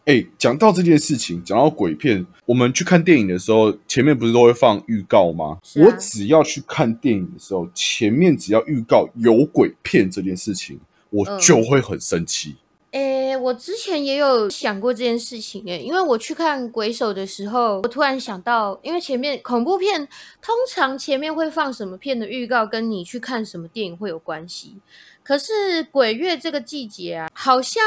[0.05, 5.57] 哎，讲到这件事情，讲到鬼片，我们去看电影的时候，前面不是都会放预告吗？
[5.77, 10.79] 我只要去看电影的时候，前面只要预告有鬼片这件事情，
[11.09, 12.55] 我就会很生气。
[12.93, 20.07] 诶，我之前也有想过这件事情诶，因为我去看《鬼手》的时候，我突然想到，因为前面恐怖片
[20.39, 24.77] 通常前面会放什么片的预告，跟你去看什么电影会有关系。
[25.23, 27.81] 可是鬼月这个季节啊，好像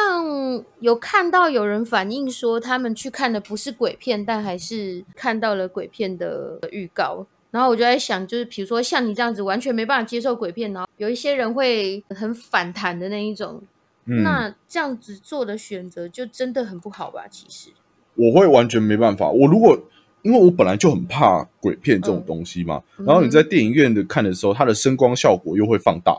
[0.80, 7.24] 有看到有人反映说，他们去看的不是鬼片，但还是看到了鬼片的预告。
[7.52, 13.62] 然后我就在想，就是比如说像你这样子完全没办法接受鬼片，然后有一些人会很反弹的那一种。
[14.06, 17.26] 那这样子做的选择就真的很不好吧？
[17.28, 17.70] 其实
[18.14, 19.28] 我会完全没办法。
[19.28, 19.78] 我如果
[20.22, 26.16] 因为我本来就很怕鬼片这种东西嘛，然后你在电影院的看的时候，它的声光效果又会放大，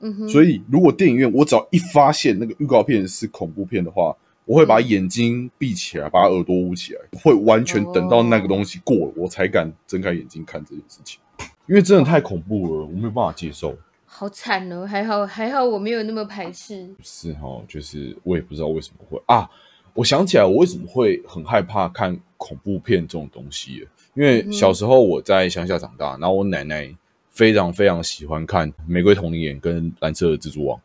[0.00, 0.28] 嗯哼。
[0.28, 11.20] 所以如果电影院我只要一发现那个预告片是恐怖片的话，我会把眼睛闭起来，把耳朵捂起来，会完全等到那个东西过了，我才敢睁开眼睛看这件事情。
[11.66, 13.76] 因为真的太恐怖了，我没有办法接受。
[14.20, 14.84] 好惨哦！
[14.84, 16.86] 还好还好，我没有那么排斥。
[17.02, 19.48] 是哈，就是我也不知道为什么会啊。
[19.94, 23.88] 我想起来，我为什么会很害怕看恐怖片这种东西？
[24.12, 26.94] 因为小时候我在乡下长大，然后我奶奶
[27.30, 30.78] 非常非常喜欢看《玫瑰童林眼》跟《蓝色的蜘蛛网》。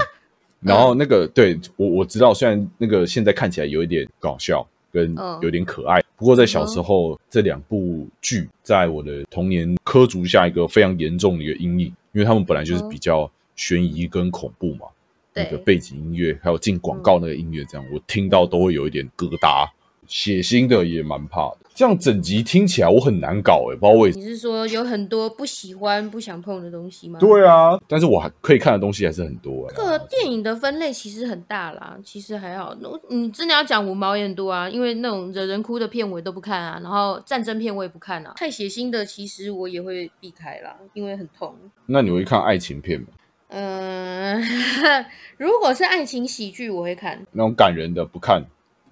[0.60, 11.92] 然后那个对我我知道，虽然那个现在看起来有一点搞笑，跟有点可爱，不过在小时候这两部剧在我的童年刻足下一个非常严重的一个阴影。
[12.12, 14.86] 因为他们本来就是比较悬疑跟恐怖嘛，
[15.34, 19.68] 那个背景音乐还有进广告那个音乐，这样我听到都会有一点疙瘩，
[20.12, 21.58] 血腥的也蛮怕的。
[21.74, 24.22] 这样整集听起来我很难搞哎，不知道为什么。
[24.22, 27.18] 你是说有很多不喜欢、不想碰的东西吗？
[27.18, 29.66] 对啊，但是我还可以看的东西还是很多。
[29.74, 32.76] 这个电影的分类其实很大啦，其实还好。
[33.08, 41.56] 你真的要讲五毛也很多啊，因为那种惹人哭的片我也都不看啊，然后战争片我也不看啊，太血腥的其实我也会避开啦，因为很痛。
[41.86, 43.06] 那你会看爱情片吗？
[43.48, 44.42] 嗯，
[45.38, 48.44] 如果是爱情喜剧我会看，那种感人的不看，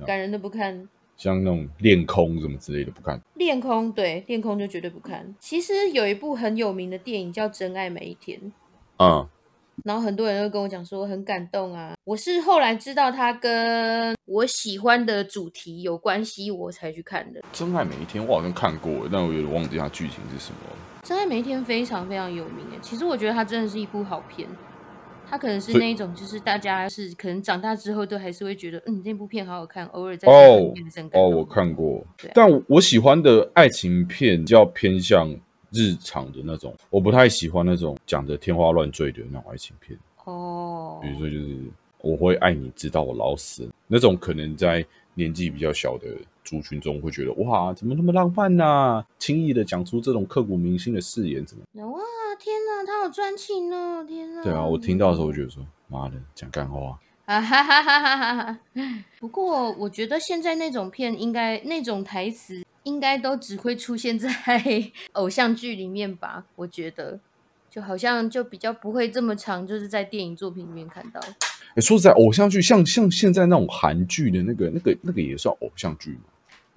[0.07, 0.89] 感人的不看。
[1.21, 5.35] 像那种恋空什么之类的不看，恋空对恋空就绝对不看。
[5.39, 8.41] 其实有一部很有名的电影叫《真爱每一天》，
[8.97, 9.29] 嗯，
[9.85, 11.93] 然后很多人都跟我讲说很感动啊。
[12.05, 17.43] 我是后来知道它跟我喜欢的主题有关系，我才去看的。
[17.53, 20.59] 真爱每一天我好像看过，但我有点忘记它剧情是什么。
[21.03, 24.49] 真爱每一天非常非常有名诶，其实我觉得它真的是一部好片。
[25.31, 30.75] 他可能是那一种，就是大家是可能长大之后都还是会觉得，嗯，那部片好好看，偶尔在哦
[31.13, 35.33] 哦，我看过，但我喜欢的爱情片较偏向
[35.71, 40.99] 日常的那种，我不太喜欢那种讲的天花乱坠的那种爱情片哦。
[41.01, 41.59] 比如说，就是
[42.01, 43.69] 我会爱你直到我老死。
[43.87, 46.09] 那种，可能在年纪比较小的
[46.51, 49.07] 族群中会觉得，哇，怎么那么浪漫呢？
[49.21, 51.63] 轻易的讲出这种刻骨铭心的誓言，怎么？
[51.89, 52.01] 哇！
[52.41, 54.03] 天哪，他好专情哦！
[54.03, 57.41] 天哪，对啊，我听到的时候我觉得说，妈的，讲干话啊！
[57.41, 58.59] 哈哈哈哈哈！
[59.21, 64.29] 不过我觉得现在那种片，应该那种台词，应该都只会出现在
[65.13, 66.45] 偶像剧里面吧？
[66.57, 67.21] 我觉得，
[67.71, 71.21] 就好像就比较不会这么长，就是在电影作品里面看到。
[71.75, 76.23] 哎，说实在，偶像剧像像现在那种韩剧的那个、那个、那个也算偶像剧吗？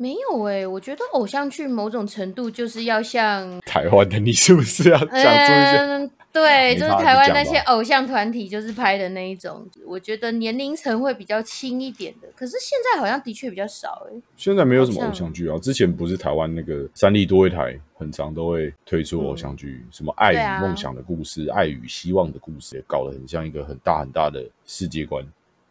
[0.04, 6.12] 没有哎，我觉得偶像剧某种程度就是要像 台湾的，你是不是要讲出一些？
[6.34, 9.66] 对，就是台湾那些偶像团体，就是拍的那一种。
[9.86, 14.22] 我觉得年龄层会比较轻一点的，可是现在好像的确比较少哎。
[14.36, 25.24] 现在没有什么偶像剧啊，之前不是台湾那个三立多一台，很常都会推出偶像剧，什么爱与梦想的故事、爱与希望的故事，也搞得很像一个很大很大的世界观。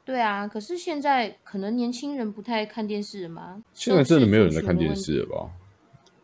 [0.04, 3.62] 对啊，可是现在可能年轻人不太看电视了吗？
[3.74, 5.50] 现在真的没有人在看电视了吧？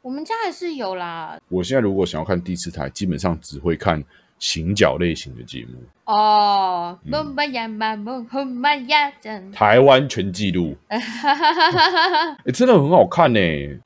[0.02, 1.40] 我们家还是有啦。
[1.48, 4.04] 我现在如果想要看第四台，基本上只会看。
[4.40, 6.96] 行脚类型的节目哦，
[9.52, 11.02] 台湾全记录，哎，
[12.54, 13.40] 真的很好看呢。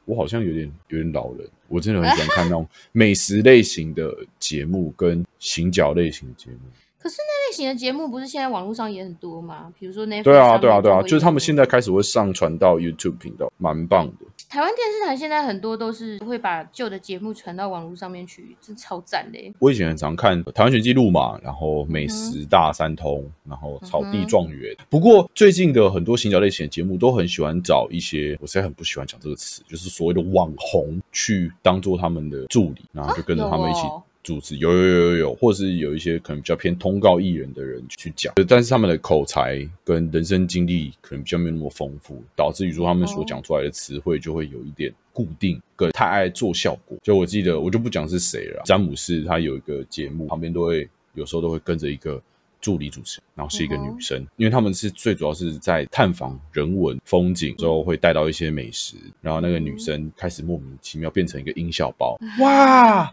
[0.05, 6.59] 我好像有点有点老人，我真的很喜欢看那种美食类型的节目跟行脚类型的节目。
[7.03, 9.73] 可是那类型的节目不是现在网络上也很多吗？
[9.77, 14.27] 比如说那对啊对啊对啊，就是他们现在开始会上传到 YouTube 频道，蛮棒的。
[14.49, 19.39] 台湾电视台现在很多都是会把旧的节目传到网络上面去，真超赞的。
[19.59, 24.77] 我以前很常看台湾全纪录嘛，然后美食大三通，然后草地状元。
[24.89, 33.81] 不过最近的很多行脚类型的节目都很喜欢找一些，我实在很不喜欢讲这个词，就是所谓的网红去当做他们的助理，然后就跟着他们一起。
[34.23, 46.97] 主持有有有有有，或是有一些可能比较偏通告艺人的人去讲，但是他们的口才跟人生经历可能比较没有那么丰富，导致于说他们所讲出来的词汇就会有一点固定，跟太爱做效果。
[47.03, 48.63] 就我记得，我就不讲是谁了。
[48.65, 52.23] 詹姆斯他有一个节目，旁边都会有时候都会跟着一个
[52.61, 63.13] 助理主持人，然后是一个女生，因为他们是最主要是在探访人文风景之后会带到一些美食，然后那个女生开始莫名其妙变成一个音效包， 哇！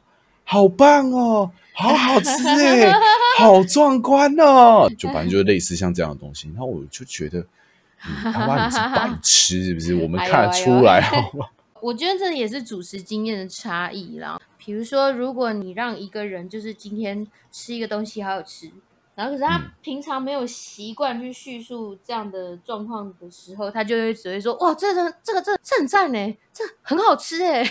[0.52, 2.92] 好棒哦，好好吃哎，
[3.38, 4.90] 好壮观哦！
[4.98, 7.46] 就反正就是类似像这样的东西，然后我就觉得，
[8.02, 9.94] 他妈你是白痴是不是？
[10.02, 11.46] 我们看得出来好吗？
[11.82, 14.42] 我觉得这也是主持经验的差异啦。
[14.58, 18.72] 比如说，如果你让一个人就是今天吃一个东西好好吃，
[19.14, 27.64] 然后可是他平常没有习惯去叙述这样的状况的时候，他就会只会说：“哇，这个这个这这很赞呢，这很好吃哎。”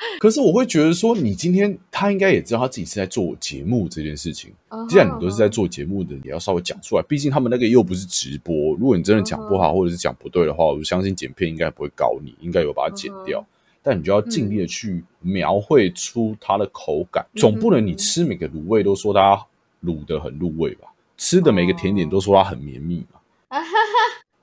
[0.20, 4.52] 可是我会觉得说，你今天他应该也知道他自己是在做节目这件事情。
[4.88, 7.02] 既然你都是在做节目的，也要稍微讲出来。
[7.08, 13.44] 毕竟他们那个又不是直播，如果你真的讲不好或者是讲不对的话，我相信剪片应该不会搞你，应该有把它剪掉。
[13.82, 19.40] 但你就要尽力的去描绘出它的口感，总不能你吃每个卤味都说它
[19.84, 20.88] 卤的很入味吧？
[21.16, 23.18] 吃的每个甜点都说它很绵密嘛？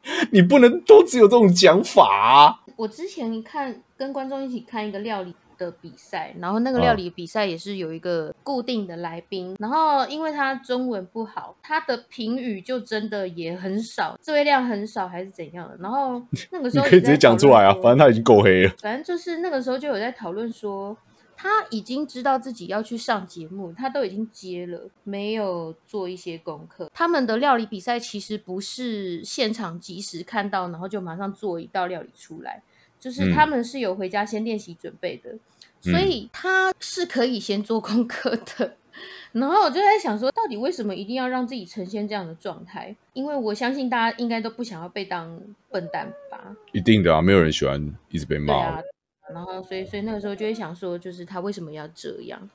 [0.32, 2.64] 你不能都只有这种讲法。
[2.76, 5.34] 我之前看跟观众一起看一个料理。
[5.58, 15.78] 的比赛，然后那个料理比赛也是有一个固定的来宾，然后因为他中文不好，他的评语就真的也很少，字量很少还是怎样的。
[15.80, 18.74] 然后 那个时候可以直接讲出来啊，反正他已经够黑了。
[18.82, 20.96] 反正就是那个时候就有在讨论说，
[21.38, 26.90] 他已经知道自己要去上节目，他都已经接了，没有做一些功课。
[26.94, 32.62] 他们的料理比赛其实不是现场即时看到，然后就马上做一道料理出来。
[33.06, 35.30] 就是他们是有回家先练习准备的，
[35.80, 38.76] 所以他是可以先做功课的。
[39.32, 42.96] 然后我就在想说，到底为什么一定要让自己呈现这样的状态？
[43.14, 45.40] 因为我相信大家应该都不想要被当
[45.70, 46.56] 笨蛋吧？
[46.72, 48.82] 一定的啊，没有人喜欢一直被骂。
[49.32, 52.50] 然后，所以，所以那个时候就会想说，就是他为什么要这样？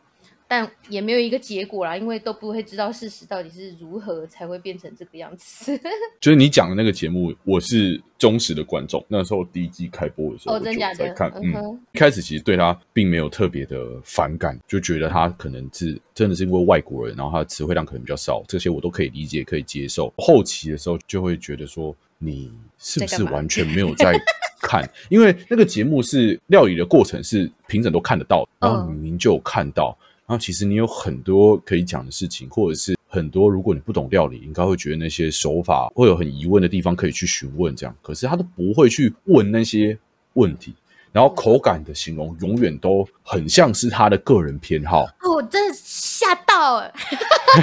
[0.50, 5.80] 但也没有一个结果啦，因为都不会知道事实到底是如何才会变成这个样子。
[6.20, 9.00] 就是你讲的那个节目，我是忠实的观众。
[9.06, 11.30] 那时候第一季开播的时候，我就在看。
[11.36, 20.12] 嗯，一开始其实对他并没有特别的反感，就觉得他可能是真的是因为外国人，然后他的词汇量可能比较少，这些我都可以理解，可以接受。
[20.16, 24.20] 后期的时候就会觉得说，你是不是完全没有在
[24.60, 24.82] 看？
[25.10, 29.96] 因为那个节目是料理的过程，是评审都看得到， 然后明明就看到。
[30.30, 37.92] 然后其实你有很多可以讲的事情，或者是很多如果你不懂料理，应该会觉得那些手法会有很疑问的地方，可以去询问这样。
[38.00, 39.98] 可是他都不会去问那些
[40.34, 40.72] 问题，
[41.10, 45.02] 然后口感的形容永远都很像是他的个人偏好。
[45.22, 46.92] 哦，我真的吓到了，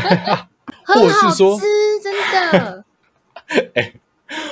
[0.84, 1.58] 或者是说
[2.04, 2.86] 真的，
[3.76, 3.94] 哎，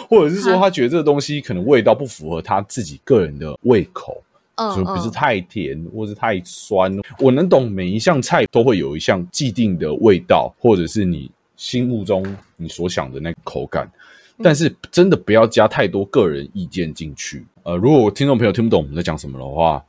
[0.08, 4.24] 或者是说他觉得这个东西可能味道不符合他自己个人的胃口。
[4.76, 6.96] 就不是太甜，或是太酸。
[7.20, 12.26] 我能懂每一项菜都会有一项既定的味道，或者是你心目中
[12.56, 13.90] 你所想的那个口感。
[14.44, 17.46] 但是真的不要加太多个人意见进去。
[17.64, 19.82] 呃，如果听众朋友听不懂我们在讲什么的话，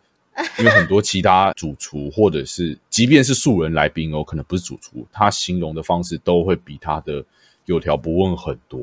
[0.58, 7.24] 因为很多其他主厨或者是即便是素人来宾哦，可能不是主厨，他形容的方式都会比他的
[7.64, 8.80] 有条不紊很多。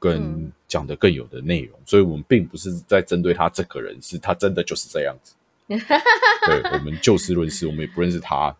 [0.00, 5.34] 跟讲的更有的内容，所以我们并不是在针对他这个人，是他真的就是这样子。
[5.68, 8.52] 对，我们就事论事，我们也不认识他，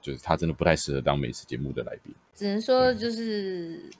[0.00, 2.14] 就是他真的不太适合当美食节目的来宾。
[2.34, 3.90] 只能说就是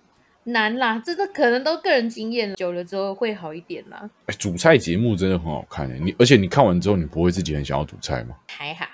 [0.45, 4.09] 难啦，这个可能都个人经验，久了之后会好一点啦。
[4.27, 8.37] 哎，煮菜节目真的很好看诶，你而且你看完之后，你不会自己很想要煮菜吗？
[8.47, 8.87] 还好。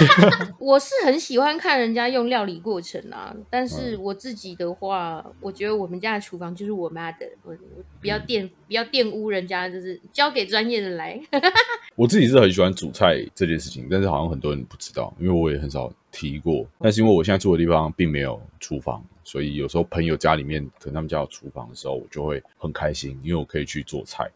[0.58, 11.20] 我是很喜欢看人家用料理过程啊，但是我自己的话，我觉得我们家的厨房就是我妈的，我我不要玷不要玷污人家，就是交给专业的来。
[11.96, 16.66] 我自己是很喜欢煮菜这件事情，但是好像很多人不知道，因为我也很少提过。
[16.78, 24.30] 但是因为我现在住的地方并没有厨房，所以有时候朋友家里面可能他们家有厨房的时候，我就会很开心，因为我可以去做菜。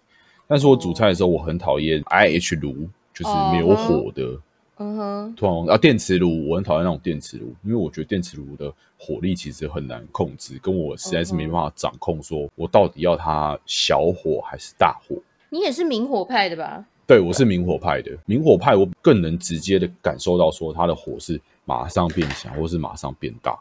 [0.48, 4.38] 但是我煮菜的时候，我很讨厌 I H 炉，就是没有火的。
[4.82, 15.14] 嗯哼，突然啊，电磁炉我很讨厌那种电磁炉，因为我觉得电磁炉的火力其实很难控制，跟我实在是没办法掌控，说我到底要它小火还是大火。
[15.50, 16.84] 你也是明火派的吧？
[17.06, 18.10] 对，我是明火派的。
[18.26, 23.56] 明火派我更能直接的感受到说它的火是马上变小，或是马上变大。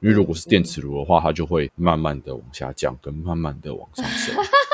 [0.00, 4.34] 因为如果是电磁炉的话，它就会慢慢的往下降，跟慢慢的往上升。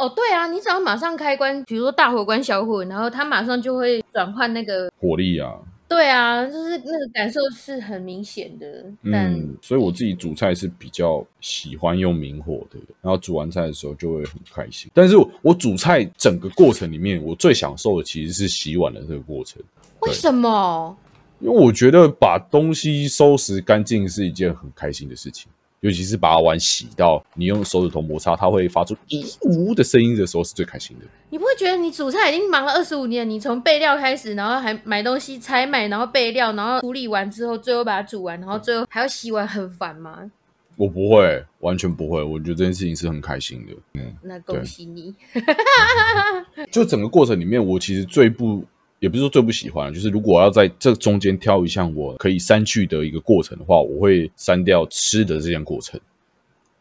[0.00, 5.52] 哦，对啊，你只要马上开关，比如说大火关小火，然后它马上就会转换那个火力啊。
[5.86, 8.84] 对啊，就是那个感受是很明显的。
[9.02, 14.90] 嗯，所以我自己煮菜是比较喜欢用明火的，然后煮完菜的时候就会很开心。
[14.94, 19.60] 但是我煮菜整个过程里面，我最享受的其实是洗碗的这个过程。
[20.00, 20.96] 为什么？
[21.40, 25.50] 因为我觉得把东西收拾干净是一件很开心的事情。
[25.80, 31.06] 尤其是把碗洗到你用手指头摩擦，它会发出咦呜的声音的时候，是最开心的。
[31.30, 40.30] 你不会觉得你煮菜已经忙了二十五年，你从备料开始，然后还买东西采买，然后备料，然后处理完之后，最后把它煮完，然后最后还要洗碗，很烦吗？
[40.76, 42.22] 我不会，完全不会。
[42.22, 43.72] 我觉得这件事情是很开心的。
[43.94, 45.14] 嗯，那恭喜你。
[46.70, 48.62] 就整个过程里面，我其实最不。
[49.00, 55.98] 也不是说最不喜欢，就是如果要在这中间挑一项我可以删去的一个过程的话，我会删掉吃的这项过程。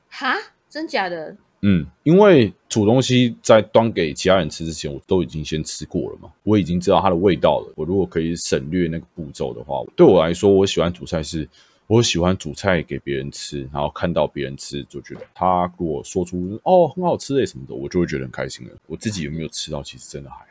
[0.09, 0.35] 哈，
[0.69, 1.33] 真假的？
[1.61, 7.73] 嗯，因为煮东西在端给其他人吃之前，我都已经先吃过了嘛，我已经知道它的味道了。
[7.77, 11.47] 我如果可以省略那个步骤的话，对我来说，我喜欢煮菜是，
[11.87, 18.73] 我喜欢煮菜给别人吃，然后看到别人吃就觉得他如果说出哦很好吃诶什么的，我就会觉得很开心了。
[18.87, 20.49] 我自己有没有吃到，其实真的还。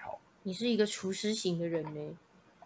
[0.49, 2.01] 你是一个厨师型的人呢？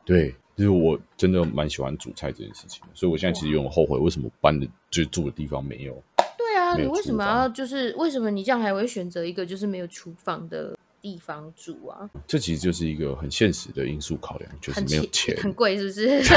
[0.05, 6.01] 对，就是我真的蛮喜欢煮菜这件事情，所以我现在其实有点后悔，为什么搬的就住的地方没有？
[6.39, 12.09] 对啊，你为什么要就是为什么你这样还会选择一个就是没有厨房的地方住啊？
[12.25, 16.23] 这其实就是一个很现实的因素考量，就是没有钱，很贵，是不是？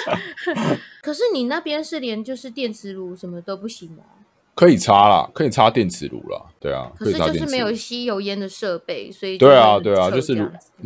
[1.02, 4.04] 可是你那边是连就是电磁炉什么都不行吗？
[4.60, 6.92] 可以插啦，可以插电磁炉啦，对啊。
[6.98, 10.36] 可是就是没有吸油烟的设备，所以对啊，对啊，就是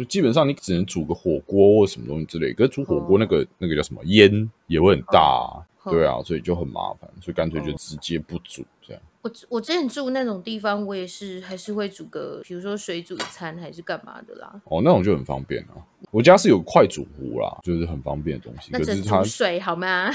[0.09, 2.53] 基本上你只能煮个火锅或什么东西之类。
[2.53, 9.03] 可是煮火锅那个那个叫什么烟也会很大啊，对啊，所以就很麻烦，所以干脆就直接不煮这样。
[9.23, 14.53] 我我之前住那种地方，我也是还是会煮个，比如说水煮餐还是干嘛的啦。
[14.67, 15.75] 哦，那种就很方便啊。
[16.13, 18.69] 我家是有快煮壶啦，就是很方便的东西。
[18.71, 20.13] 那只煮水好吗？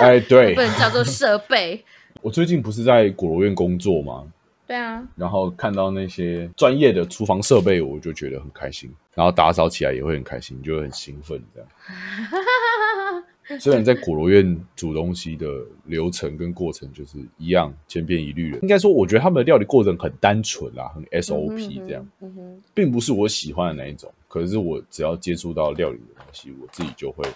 [0.00, 1.84] 哎，对， 不能叫做设备。
[2.20, 4.24] 我最近不是在果罗院工作吗？
[4.66, 8.90] 对啊，然后看到那些专业的厨房设备，我就觉得很开心。
[9.14, 11.68] 然后打扫起来也会很开心，就会很兴奋这样。
[13.60, 15.46] 虽然在果罗院煮东西的
[15.84, 22.06] 流程跟过程就是一样千篇一律的，应该说我觉得他们的料理过程很单纯啦，很 SOP 这样，
[22.72, 24.10] 并不是我喜欢的那一种。
[24.28, 27.28] 可是我只要接触到料理的东西，我自己就会。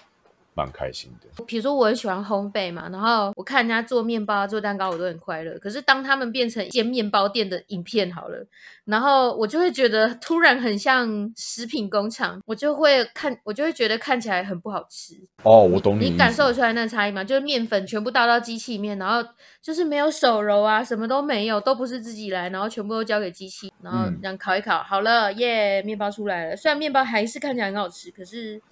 [0.56, 5.58] 蛮开心的，比如说我很喜欢烘焙嘛，然后我看人家做面包、做蛋糕，我都很快乐。
[5.58, 8.46] 可是当他们变成一间面包店的影片好了，
[8.86, 15.14] 然后我就会觉得突然很像食品工厂，我就会看，我就会觉得看起来很不好吃。
[15.42, 17.22] 哦，我懂你，你感受出来那差异吗？
[17.22, 19.22] 就是面粉全部倒到机器里面，然后
[19.60, 26.56] 就是没有手揉啊，什么都没有，都不是自己来，然后全部都交给机器，然后这样烤一烤，好了，耶，面包出来了。
[26.56, 28.62] 虽然面包还是看起来很好吃，可是。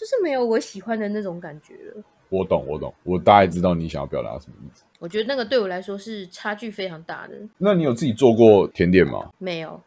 [0.00, 2.02] 就是没有我喜欢的那种感觉了。
[2.30, 4.82] 我懂，我懂，我大概知道你想要表达什么意思。
[4.98, 7.34] 我觉得那个对我来说是差距非常大的。
[7.58, 9.28] 那你有自己做过甜点吗？
[9.36, 9.78] 没有，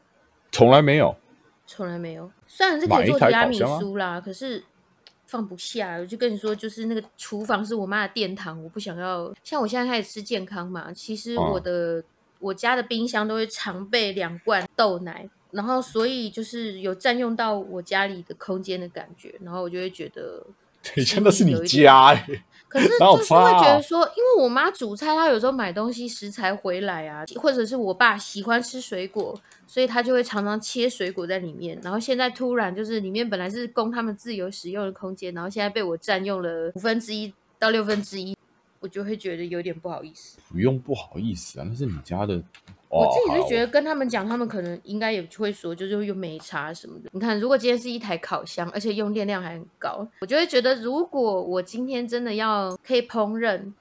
[0.51, 1.16] 从来没有，
[1.66, 2.30] 从来没有。
[2.45, 4.64] 虽然是可以做提拉米苏啦，可是
[5.26, 5.95] 放不下。
[5.95, 9.34] 我就跟你说，就是那个厨房是我妈的殿堂，我不想要。
[9.43, 12.03] 像我现在开始吃健康嘛，其实我的
[12.38, 15.28] 我家的冰箱都会常备两罐豆奶。
[15.54, 20.45] 然后，所以就是有占用到我家里的空间的感觉，然后我就会觉得
[20.95, 22.43] 以前那是你家哎。
[22.68, 31.80] 可是就是会觉得说，因为我妈煮菜，她有时候买东西食材回来啊，或者是我爸喜欢吃水果，所以他就会常常切水果在里面。
[31.84, 38.36] 然后现在突然就是里面本来是供他们自由使用的空间，然后现在被我占用了五分之一到六分之一。
[38.80, 42.41] 我就会觉得有点不好意思，不用不好意思啊，那是你家的。
[42.94, 47.10] 我自己是觉得跟他们讲，他们可能应该也会说，就是用美茶什么的。
[47.12, 53.74] 你看，如果今天是一台烤箱，而且用电量还很高，我就会觉得，如果我今天真的要可以烹饪，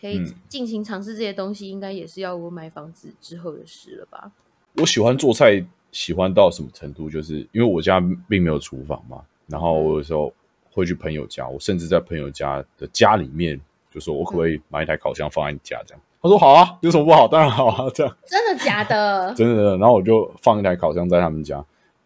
[0.00, 4.30] 可以进行尝试这些东西，应该也是要我买房子之后的事了吧？
[4.76, 7.08] 我喜欢做菜，喜欢到什么程度？
[7.08, 10.32] 就是因为我家并没有厨房嘛，然后我有时候
[10.72, 13.60] 会去朋友家，我甚至在朋友家的家里面。
[13.90, 16.02] 就说我可不可以买一台烤箱放在你家这样？
[16.20, 17.28] 他说好啊，有什么不好？
[17.28, 19.32] 当然好啊，这样真的假 的？
[19.34, 19.76] 真的。
[19.76, 21.56] 然后我就放一台烤箱在他们家，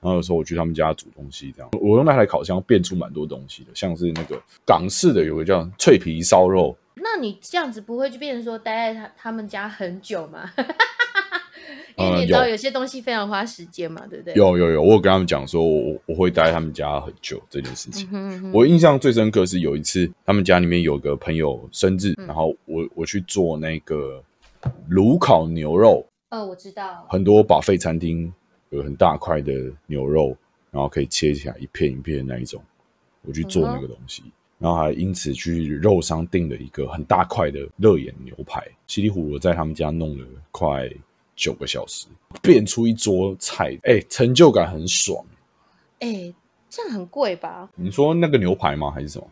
[0.01, 6.77] 然后有时候我去他们家煮东西，这样我用那台烤箱变出蛮多东西的，像是那个港式的有个叫脆皮烧肉。
[6.95, 10.51] 那你这样子不会就变成说待在他他们家很久吗？
[11.97, 14.35] 因为你知道有些东西非常花时间嘛，对不对？
[14.35, 18.09] 有有有，我有跟他们讲说，我我会待他们家很久这件事情。
[18.13, 24.23] 嗯我印象最深刻是有一次，他们家里面有个朋友生日，然后我我去做那个
[24.89, 26.05] 炉烤牛肉。
[26.31, 28.33] 哦，我知道，很多把费餐厅
[28.71, 29.53] 有很大块的
[29.87, 30.37] 牛肉，
[30.71, 32.63] 然后可以切起来一片一片那一种，
[33.23, 34.23] 我去做那个东西，
[34.59, 40.91] 然后还因此去肉商订了一个很大块的热眼牛排，稀里糊涂在他们家弄了快。
[41.43, 42.07] 九个小时
[42.41, 45.25] 变出一桌菜，哎，成就感很爽。
[45.99, 46.33] 哎，
[46.71, 47.69] 这样很贵吧？
[47.75, 48.93] 你说那个牛排吗？
[48.93, 49.27] 还是什么？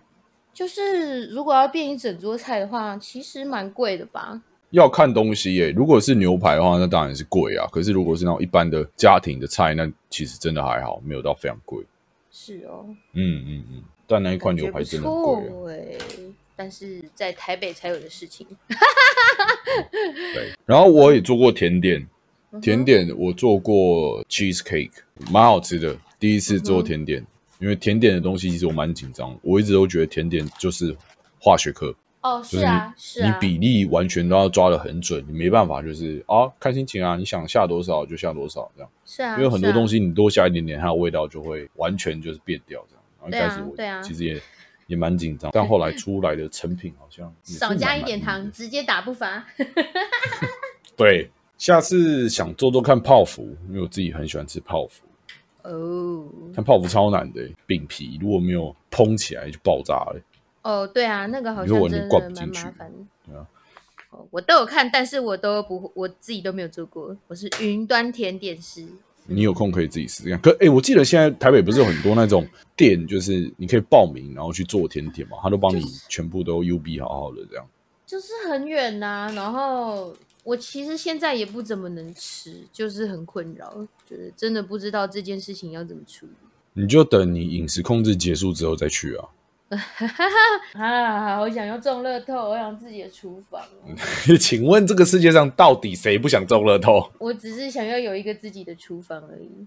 [0.52, 4.42] 就是如果要变一整桌菜的话，其实蛮贵的吧？
[4.70, 5.70] 要看东西耶。
[5.70, 7.64] 如果是牛排的话，那当然是贵啊。
[7.70, 11.84] 可是如果是那种一般的家庭的菜，那其实真的还好，没有到非常贵。
[12.32, 12.84] 是哦。
[13.12, 15.96] 嗯嗯嗯，但那一块牛排真的贵。
[16.56, 18.46] 但是在台北才有的事情。
[20.34, 22.06] 对，然后我也做过甜点，
[22.60, 24.90] 甜点我做过 cheese cake，
[25.30, 25.96] 蛮好吃的。
[26.18, 27.24] 第一次做甜点，
[27.58, 30.96] 因为甜点的东西其实我蛮紧张，我一直都觉得甜点就是
[31.40, 31.94] 化学课。
[32.22, 38.90] 哦，是啊，是啊，你比例完全都要抓的很准，你没办法就是啊看心情啊，你想下多少就下多少这样。
[39.06, 43.02] 是啊，因为很多东西你多下一点点，它的味道就会完全就是变掉这样。
[43.18, 44.40] 然后一开始我其实也。
[44.90, 49.46] 也蛮紧张，但后来出来的成品好像少加一点糖，直接打不罚。
[50.98, 55.04] 对，下次想做做看泡芙，因为我自己很喜欢吃泡芙。
[55.62, 60.20] 哦，看泡芙超难的，饼皮如果没有蓬起来就爆炸了。
[60.62, 62.92] 哦，对啊，那个好像真的蛮麻烦。
[63.24, 63.46] 对啊，
[64.32, 67.16] 我都有看，但是我都不，我自己都没有做过。
[67.28, 68.88] 我是云端甜点师。
[69.26, 70.40] 你有空可以自己试试看。
[70.40, 72.46] 可哎，我记得现在台北不是有很多那种
[72.76, 77.66] 店，就是你可以报名然后去做甜点嘛，他都帮你全部都 U B 好好的这样。
[78.06, 86.32] 就是很远呐，然后我其实现在也不怎么能吃，就是很困扰，就是真的不知道这件事情要怎么处理。
[86.72, 89.28] 你就等你饮食控制结束之后再去啊。
[90.74, 91.36] 啊！
[91.36, 93.62] 好想要中乐透，我想自己的厨房。
[94.38, 97.10] 请问这个世界上到底谁不想中乐透？
[97.18, 99.66] 我只是想要有一个自己的厨房而已，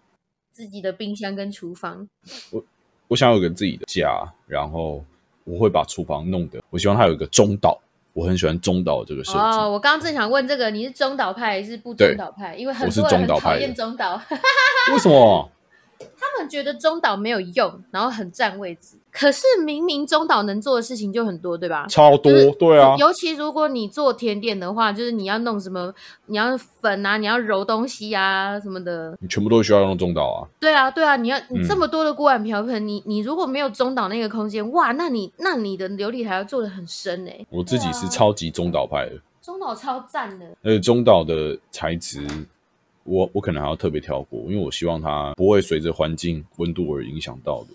[0.51, 2.07] 自己的冰箱跟厨房。
[2.51, 2.63] 我
[3.07, 5.03] 我想有个自己的家，然后
[5.45, 7.79] 我会把厨房弄得，我希望它有一个中岛。
[8.11, 9.39] 我很喜欢中岛这个设计。
[9.39, 12.55] 哦，我刚刚正想问这个，你是中岛派还是不中岛派？
[12.55, 14.21] 因为很多人讨厌中岛。
[14.93, 15.49] 为什么？
[16.17, 18.97] 他们觉得中岛没有用，然后很占位置。
[19.11, 21.85] 可是明明中岛能做的事情就很多，对吧？
[21.87, 22.95] 超多，对啊。
[22.97, 25.93] 尤其如果你做甜点的话，就是你要弄什么，
[26.25, 30.49] 你要粉啊，你要揉东西啊什么的，你全部都需要用中岛啊。
[30.59, 37.45] 对啊，对啊，你要你这么多的锅碗瓢盆，你你如果没有中岛那个空间，哇，那你那你的琉璃台要做的很深哎。
[37.51, 40.45] 我自己是超级中岛派的，中岛超赞的。
[40.63, 42.25] 而且中岛的材质，
[43.03, 47.69] 我我可能还要特别挑过，因为我希望它不会随着环境温度而影响到的。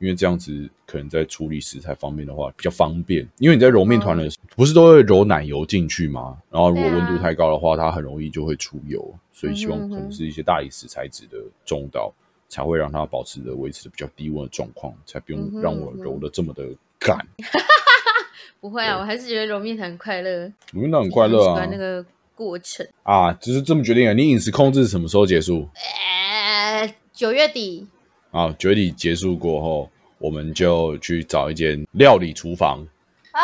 [0.00, 6.36] 因为这样子可能在处理食材方面的话比较方便，因为你在揉面团的时候，不是都会揉奶油进去吗？
[6.50, 12.12] 然后如果温度太高的话，它很容易就会出油，所以希望可能是一些大理石材质的中岛，
[12.48, 16.68] 才会让它保持着维持比较低温的状况，才不用让我揉的这么的
[16.98, 17.16] 干。
[18.60, 22.04] 不会啊，我还是觉得揉面团很快乐，揉面团很快乐啊，那个
[22.34, 24.12] 过程啊，就是这么决定啊。
[24.12, 25.68] 你饮食控制什么时候结束？
[25.74, 27.86] 呃，九月底。
[28.30, 32.86] 啊，九月底结束过后，我们就去找一间料理厨房，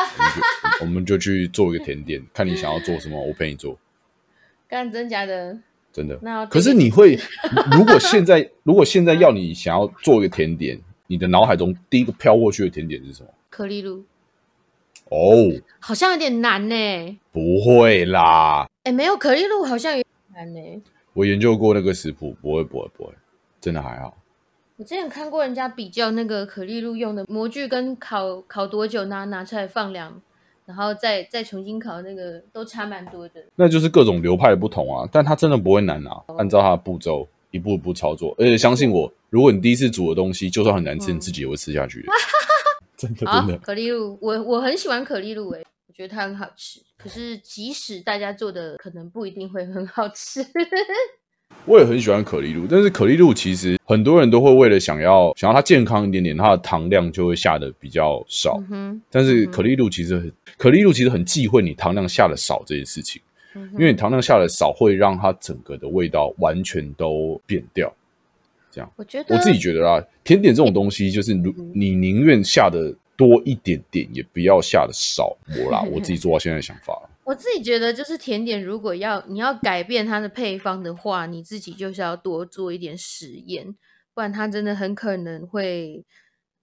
[0.81, 3.79] 我们就去做一个甜点，看你想要做什么，我陪你做。
[4.69, 5.57] 干真假的？
[5.93, 6.19] 真的。
[6.23, 7.19] 那可是你会，
[7.73, 13.29] 如果现在如果现在要你想要做一个甜点，你的脑海中第一个飘过去的甜点是什么？
[13.49, 14.05] 可丽露。
[15.11, 17.19] 哦，好像有点难呢。
[17.33, 20.83] 不会啦，哎，没有可丽露好像有点难呢。
[21.13, 23.13] 我研究过那个食谱，不会，不会，不会，
[23.61, 24.17] 真的还好。
[24.77, 30.19] 我之前看过人家比较那个可丽露用的模具跟烤烤多久拿拿出来放凉，
[30.65, 33.45] 然后再再重新烤那个都差蛮多的。
[33.57, 42.09] 那就是各种流派不同啊，但它真的不会难啊，按照它的步骤一步一步操作，而且相信我，如果你第一次煮的东西就算很难吃，你自己也会吃下去的。
[42.97, 45.65] 真的真的，可丽露，我我很喜欢可丽露诶，我
[46.01, 46.81] 觉得它很好吃。
[46.97, 50.41] 可是即使大家做的可能不一定会很好吃，
[51.67, 52.67] 我也很喜欢可丽露。
[52.67, 58.59] 但是可丽露其实很多人都会为了想要想要它健康一点点，它的糖量就会下的比较少。
[59.11, 63.21] 但是可丽露其实可丽露其实很忌讳你糖量下的少这件事情，
[63.55, 67.95] 因为你糖量下的少会让它整个的味道完全都变掉。
[68.73, 75.37] 这样，我觉得我自己觉得啦，甜点这种东西，就是如你宁愿下的多一点点，也不要下的少。
[75.59, 76.99] 我啦， 我自己做到现在想法。
[77.25, 83.77] 我自己觉得，就是甜点，如果要你要改变它的配方的话，你自己就是要多做一点实验，
[84.15, 86.05] 不然它真的很可能会。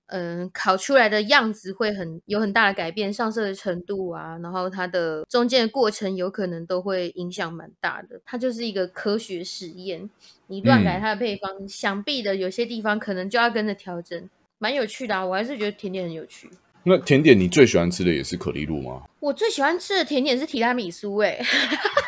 [0.09, 8.21] 嗯，烤出来的样子会很有很大的改变，上色的程度啊，然后它的中间的过程有可能都会影响蛮大的。
[8.25, 10.09] 它就是一个科学实验，
[10.47, 14.29] 你乱改它的配方，想必的有些地方可能就要跟着调整，
[14.59, 15.25] 蛮有趣的啊。
[15.25, 16.49] 我还是觉得甜点很有趣。
[16.83, 19.03] 那甜点你最喜欢吃的也是可丽露吗？
[19.19, 21.39] 我最喜欢吃的甜点是提拉米苏，哎。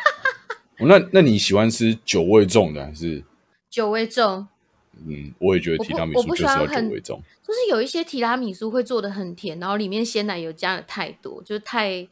[0.82, 3.22] 那那你喜欢吃酒味重的还是
[3.68, 4.48] 酒味重？
[5.06, 12.08] 嗯，我也觉得提拉米苏就是要酒味重，就是有一些提拉米苏会做的很甜，然后里面鲜奶油加的太多，就是太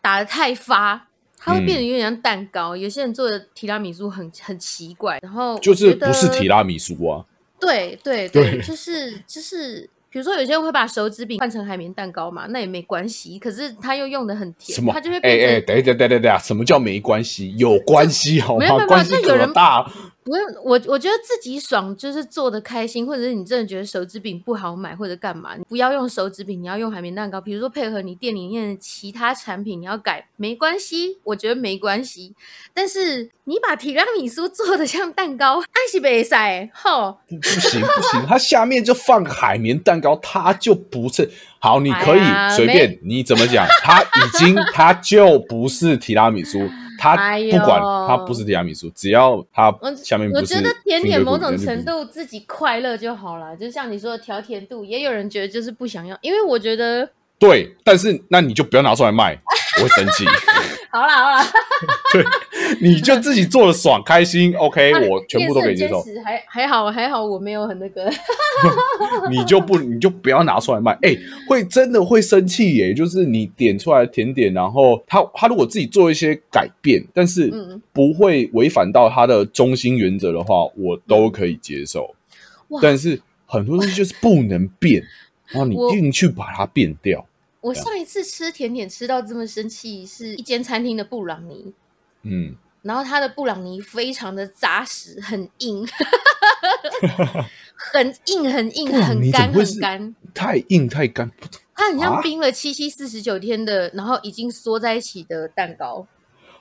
[0.00, 2.76] 打的太发，它会变得有点像蛋糕。
[2.76, 7.24] 有些人做的提拉米苏很很奇怪，然后就是不是提拉米苏啊？
[7.64, 9.88] 对对对，就是就是。
[10.10, 13.36] 比如说，有些人会把手指饼换成海绵蛋糕嘛，那也没关系。
[13.36, 14.92] 可是他又用的很甜，什么？
[14.92, 17.52] 他就会哎哎，等一下，等等等什么叫没关系？
[17.58, 18.86] 有关系好吗？
[18.86, 19.90] 关系可大。
[20.24, 27.38] 不用我，我觉得自己爽就是做的开心，或者是你真的觉得手指饼不好买或者干嘛，你不要用手指饼，你要用海绵蛋糕。
[27.40, 32.34] 比如说配合你店里面的其他产品，你要改没关系，我觉得没关系。
[32.72, 41.80] 但是你把提拉米苏做的像蛋糕，爱是别塞吼，不行不行，它下面就放海绵蛋糕，它就不是好。
[41.80, 42.22] 你可以
[42.56, 46.58] 随便你怎么讲，它已经它就不是提拉米苏。
[47.04, 49.68] 它不管他不是提拉米苏，只要他。
[50.32, 57.06] 我觉得甜点某种程度自己快乐就好了，就像你说的调甜度，也有人觉得就是不想要，因为我觉得
[57.38, 59.38] 对，但是那你就不要拿出来卖，
[59.78, 60.24] 我会生气。
[60.90, 61.44] 好了好了，
[62.12, 62.24] 对，
[62.82, 66.02] 你就自己做的爽开心，OK，我全部都可以接受。
[66.24, 68.10] 还还好还好，我没有很那个。
[69.30, 71.16] 你就不你就不要拿出来卖，哎，
[71.48, 72.94] 会真的会生气耶。
[72.94, 77.52] 就是你点出来甜点，然后他他如果自己做一些改变，但是
[77.92, 82.14] 不会违反到他的中心原则的话，我都可以接受。
[82.82, 85.02] 但是很多东西就是不能变，
[85.48, 87.26] 然后你硬去把它变掉。
[87.60, 91.72] 我上一次吃甜点吃到这么生气，是一间餐厅的布朗尼，
[92.22, 92.54] 嗯，
[92.84, 95.84] 然后它的布朗尼非常的扎实， 很硬，
[97.92, 101.28] 很硬，很硬，很干，很干，太硬太干，
[101.74, 106.06] 它很像冰了七七四十九天的，然后已经缩在一起的蛋糕，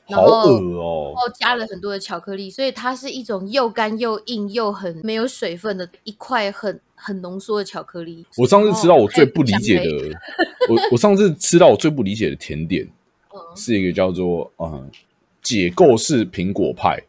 [0.09, 0.47] 好恶
[0.79, 6.79] 哦，然后加了很多的巧克力，所以它是一种又干又硬又很没有水分的一块很。
[7.05, 8.25] 很浓缩的巧克力。
[8.37, 10.17] 我上次吃到我最不理解的，
[10.71, 12.87] 我我上次吃到我最不理解的甜点，
[13.57, 14.89] 是一个叫做嗯
[15.43, 17.03] 解构式苹果派。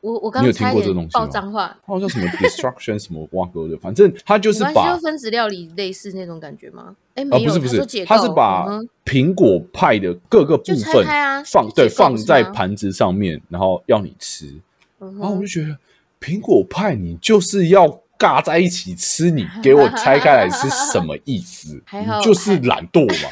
[0.00, 6.96] 我我刚你有听过这个东西爆脏话，它叫什么 destruction 什么挖沟的，反正它就是把分子料理类似那种感觉吗？
[7.14, 8.66] 哎，没有，不是不是，它是把
[9.04, 11.06] 苹果派的各个部分
[11.44, 14.52] 放对放在盘子上面，然后要你吃。
[14.98, 15.78] 然后我就觉得
[16.20, 18.00] 苹果派你就是要。
[18.18, 21.82] 尬在一起吃，你给我拆开来是什么意思？
[22.22, 23.28] 就是懒惰嘛。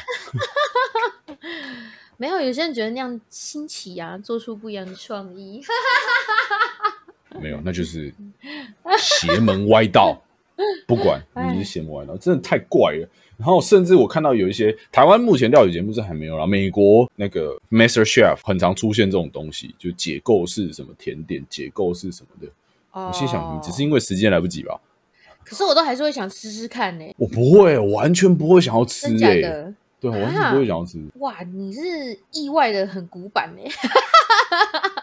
[2.21, 5.59] 没有，有些人觉得那样新奇啊，做出不一样的创意。
[7.41, 8.13] 没有，那就是
[8.99, 10.21] 邪门歪道。
[10.85, 11.19] 不管
[11.51, 13.09] 你是邪门歪道，真的太怪了。
[13.37, 22.47] 然后甚至我看到有一些台湾目前料理节目是还没有了，美国那个 Master Chef 很常出现这种东西，就解构是什么甜点，解构是什么的。
[22.91, 24.79] 我心想，你只是因为时间来不及吧？
[25.43, 27.05] 可是我都还是会想吃吃看呢。
[27.17, 29.73] 我不会，完全不会想要吃诶。
[30.01, 30.97] 对，完全不会想要吃。
[31.19, 31.79] 哇，你是
[32.31, 33.61] 意外的很古板呢。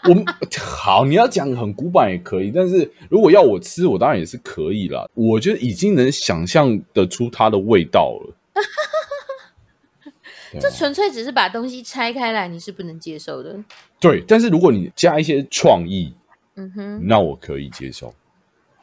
[0.11, 0.25] 我
[0.61, 5.09] 好，你要讲很古板也可以，但是如果要我吃，我当然也是可以啦。
[5.15, 8.35] 我觉得已经能想象得出它的味道了。
[10.61, 13.63] 这纯粹只是把东西拆开来，你是不能接受的。
[14.01, 16.15] 对，但是如果你加一些创意，
[16.57, 18.13] 嗯哼，那我可以接受。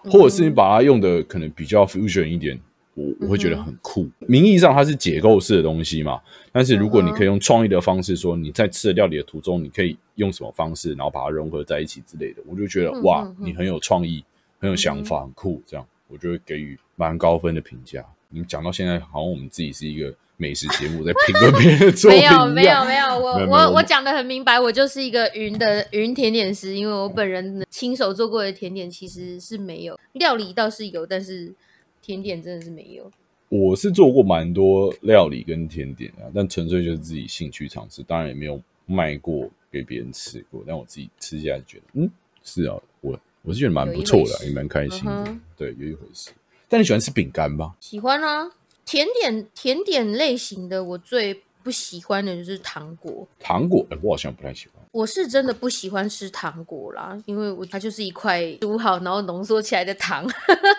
[0.03, 2.59] 或者是你把它用的可能比较 fusion 一点，
[2.96, 4.10] 我我会觉得很酷。
[4.22, 6.20] 名义上它是解构式的东西嘛，
[6.52, 14.24] 但是如果你可以用创意的方式说你在吃的料理的途中，你可以用什么方式，然后把它融合在一起之类的，我就觉得哇，你很有创意，
[14.60, 15.62] 很有想法，很酷。
[15.68, 18.04] 这样我就会给予蛮高分的评价。
[18.30, 20.12] 你讲到现在，好像我们自己是一个。
[20.38, 31.56] 美食节目在评论别人的作品，没有没有没有，我我我讲的很明白，我就是一个云的云甜点师，因为我本人亲手做过的甜点其实是没有，料理倒是有，但是
[32.06, 33.12] 甜点真的是没有。
[33.49, 42.12] 我是做过蛮多料理跟甜点啊，但纯粹就是自己兴趣尝试，当然也没有卖过给别人吃过，但我自己吃下来觉得，嗯，
[42.43, 46.30] 是啊，我我是觉得蛮不错的，也蛮开心的，对，有一回事。
[46.70, 47.74] 但你喜欢吃饼干吗？
[47.80, 48.51] 喜欢啊。
[48.86, 53.28] 甜点甜点类型的，我最不喜欢的就是糖果。
[53.39, 54.85] 糖果，哎我好像不太喜欢。
[54.96, 60.26] 我是真的不喜欢吃糖果啦，因为我它就是一块煮好然后浓缩起来的糖，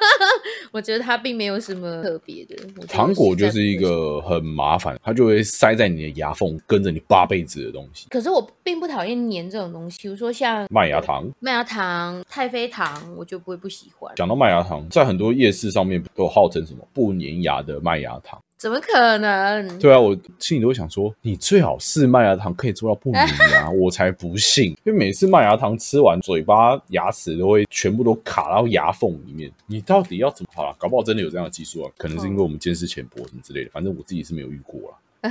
[0.73, 2.57] 我觉得它并没有什么特别的。
[2.87, 8.07] 糖果就是一个很麻烦，它就会塞在你的牙缝，跟着你八辈子的东西。
[8.09, 14.11] 可是我并不讨厌黏这种东西，比如说像麦芽糖、麦芽糖、太妃糖，我就不会不喜欢。
[14.17, 18.41] 讲到麦芽糖，在很多夜市上面都号称什么不粘牙的麦芽糖。
[18.59, 19.79] 怎么可能？
[19.79, 24.71] 对啊，我心里都会想说，你最好是麦芽糖可以做到不粘牙， 我才不信。
[24.85, 29.53] 因为每次麦芽糖吃完，嘴巴牙齿都会全部都卡到牙缝里面。
[29.67, 30.51] 你到底要怎么？
[30.55, 31.93] 好了，搞不好真的有这样的技术啊？
[31.99, 33.71] 可能是因为我们见识浅薄什么之类的。
[33.71, 34.97] 反正我自己是没有遇过了。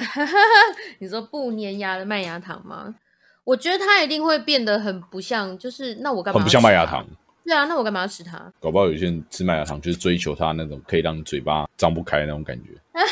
[0.99, 2.93] 你说不粘牙的麦芽糖吗？
[3.43, 6.39] 我觉得它一定会变得很不像，就是那我干嘛？
[6.39, 7.05] 很不像麦芽糖。
[7.45, 8.51] 对啊，那我干嘛要吃它？
[8.59, 12.71] 搞不好有些人吃麦芽糖就是追求它那种可以让你嘴巴张不开那种感觉。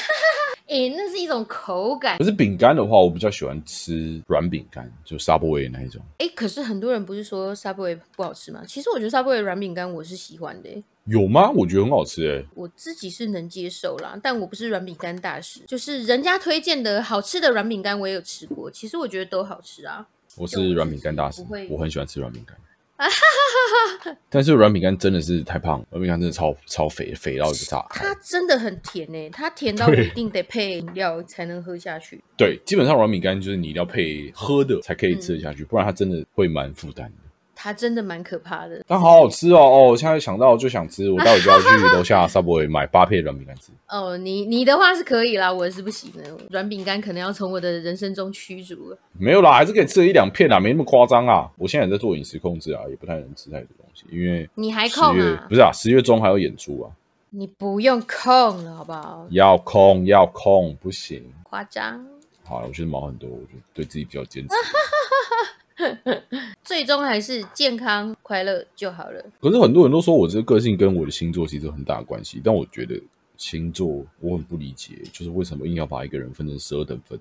[0.66, 2.18] 哎，那是一种口感。
[2.18, 6.02] 可是饼干的话，我比较喜欢吃软饼干，就 Subway 那一种。
[6.18, 8.64] 哎，可是很多人不是说 Subway 不好吃吗？
[8.66, 10.70] 其实我觉得 Subway 软饼干我是喜欢的。
[11.06, 11.52] 有吗？
[11.52, 12.44] 我觉得很好吃哎。
[12.56, 15.60] 我自己是能接受啦，但我不是软饼干大师。
[15.68, 18.72] 就是人家推荐的好吃的软饼干，我也有吃过。
[18.72, 20.08] 其实我觉得都好吃啊。
[20.38, 22.58] 我是软饼干大师，我很喜欢吃软饼干。
[24.30, 27.86] 但是软饼干真的是太胖，软饼干真的超超肥，肥到一个炸。
[27.90, 32.24] 它真的很甜诶，它甜到一定得配饮料才能喝下去。
[32.38, 37.23] 对，基本上软饼干就是你一定要配喝的才可以吃得下去，不然它真的会蛮负担的。
[37.64, 39.84] 它真的蛮可怕的，但好好吃哦哦！
[39.92, 43.72] 我现在想到就想吃，我待会就要去楼下 Subway 买八片软饼干吃。
[43.88, 48.98] 哦，你你的话是可以啦，我是不行的，软饼干可能要从我的人生中驱逐了。
[49.18, 51.50] 没有啦，还是可以吃一两片啦，没那么夸张啊。
[51.58, 55.46] 我现在也在做饮食控制啊，也不太能吃太多东西，因为你还控啊？
[55.48, 56.92] 不是啊，十月中还要演出啊。
[57.30, 59.26] 你不用控了，好不好？
[59.30, 62.06] 要控要控，不行，夸张。
[62.44, 64.50] 好了，我觉得毛很多，我就对自己比较坚持。
[66.64, 69.24] 最终还是健康快乐就好了。
[69.42, 73.02] 可是很多人都说我这个个性跟我的星座其实有很大的关系，但我觉得
[73.38, 77.20] 星座我很不理解，就是为什么硬要把一个人分成十二等分？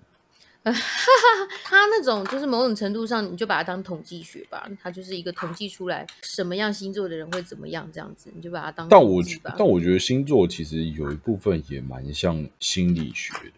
[1.65, 8.89] 他那种就是某种程度上，你就把它当统计学吧，它就是一个统计出来什么样星座的人会怎么样这样子，你就把它当。
[8.89, 9.21] 但我
[9.59, 13.55] 但我觉得星座其实有一部分也蛮像心理学的。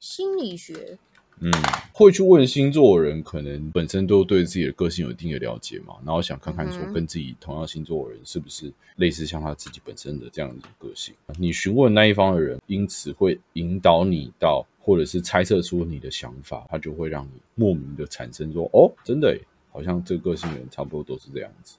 [0.00, 0.98] 心理学。
[1.40, 1.52] 嗯，
[1.92, 11.14] 会去问星座的人，可能本身都对自己的个性有一定的了解嘛，然后想看看说跟自己同样星座的人是不是类似像他自己本身的这样一种个性。
[11.38, 19.38] 你询问那一方的人，因此会引导你到，或者是猜测出你的想法，他就会让你莫名的产生说，哦，真的，
[19.70, 21.76] 好像这个个性的人差不多都是这样子。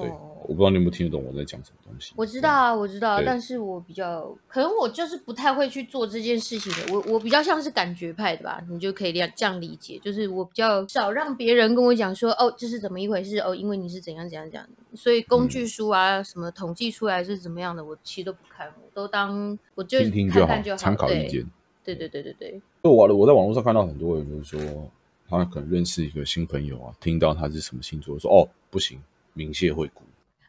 [0.00, 0.10] 对，
[0.42, 2.12] 我不知道你有没有听得懂我在讲什么东西。
[2.16, 6.92] 我知道啊，我知道，但是我比较可能我就是不太会去做这件事情的。
[6.92, 9.98] 我我比较像是感觉派的吧，你就可以这样这样理解。
[10.02, 13.38] 就是我比较少让别人跟我讲说，哦，这是怎么一回事？
[13.38, 14.66] 哦，因为你是怎样怎样讲。
[14.94, 21.46] 所以工具书啊，什么统计出来是怎么样的，我其实都不看，我都当我就听听就好，参考意见。
[21.84, 22.60] 对对对对对。
[22.82, 24.90] 我我在网络上看到很多人就是说，
[25.28, 28.98] 他可能认识一个新朋友啊，听到他是什么星座，说哦不行，
[29.38, 30.02] 明谢惠顾。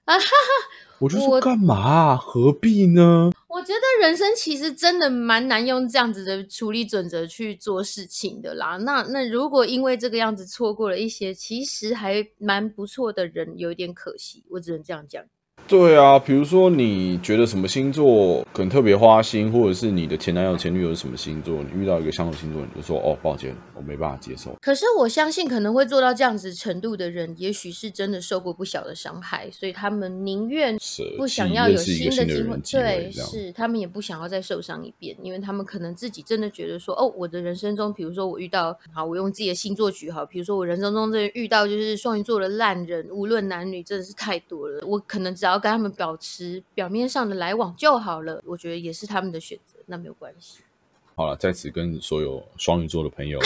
[0.05, 0.25] 啊哈哈！
[0.97, 2.17] 我就说干嘛？
[2.17, 3.29] 何必呢？
[3.47, 8.77] 我觉得人生其实真的蛮难用这样子的处理准则去做事情的啦。
[8.77, 14.43] 那那如果因为这个样子错过了一些其实还蛮不错的人，有一点可惜。
[14.49, 15.23] 我只能这样讲。
[15.67, 24.55] 对啊，比如说你觉得什么星座可能特别花心，或者是你的前男友、前女友是什么星座，你遇到一个相同星座，你就说哦，抱歉，我没办法接受。
[24.61, 30.75] 可是我相信，可能会做到这样子程度的人，也许是真的受过不小的伤害，所以他们宁愿
[31.15, 45.48] 不想要有新的机会，对，是他们也不想要再受伤一遍，因为他们可能自己真的觉得说，哦，我的人生中，比如说我遇到，好，我用自己的星座举好，比如说我人生中这遇到就是双鱼座的烂人，无论男女，真的是太多了，我可能只要。
[45.57, 50.59] 跟他们保持表面上的来往就好了，我觉得也是他们的选择，那没有关系。
[51.15, 53.39] 好了，在此跟所有双鱼座的朋友，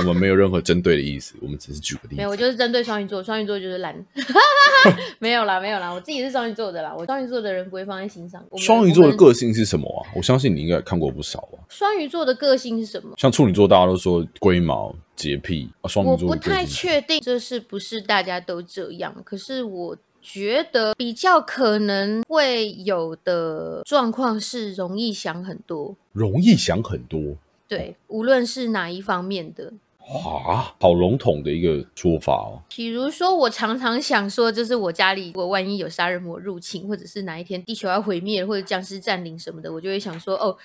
[0.00, 2.16] 我们没有任何针对的意思，我们只是举个例子。
[2.16, 3.94] 没有，我就是针对双鱼座，双鱼座就是懒。
[5.18, 8.44] 没有啦，没有啦，我自己是双鱼座的啦，我双鱼座的人不会放在心上。
[8.58, 10.12] 双鱼座的个性是什么啊？
[10.14, 11.64] 我相信你应该看过不少啊。
[11.70, 13.14] 双鱼座的个性是什么？
[13.16, 15.88] 像处女座，大家都说龟毛、洁癖啊。
[15.88, 19.96] 双鱼座我不太确定这是不是大家都这样，可是我。
[20.28, 27.36] 觉得比较可能会有的状况是容易想很多，容易想很多。
[27.68, 29.72] 对，无论是哪一方面的。
[30.08, 32.62] 啊，好笼统的一个说法哦。
[32.68, 40.56] 比如说，我常常想说，就是我家里，如果万一有杀人魔入侵，或者是哪一天地球要毁灭，或者僵尸占领什么的，我就会想说，哦。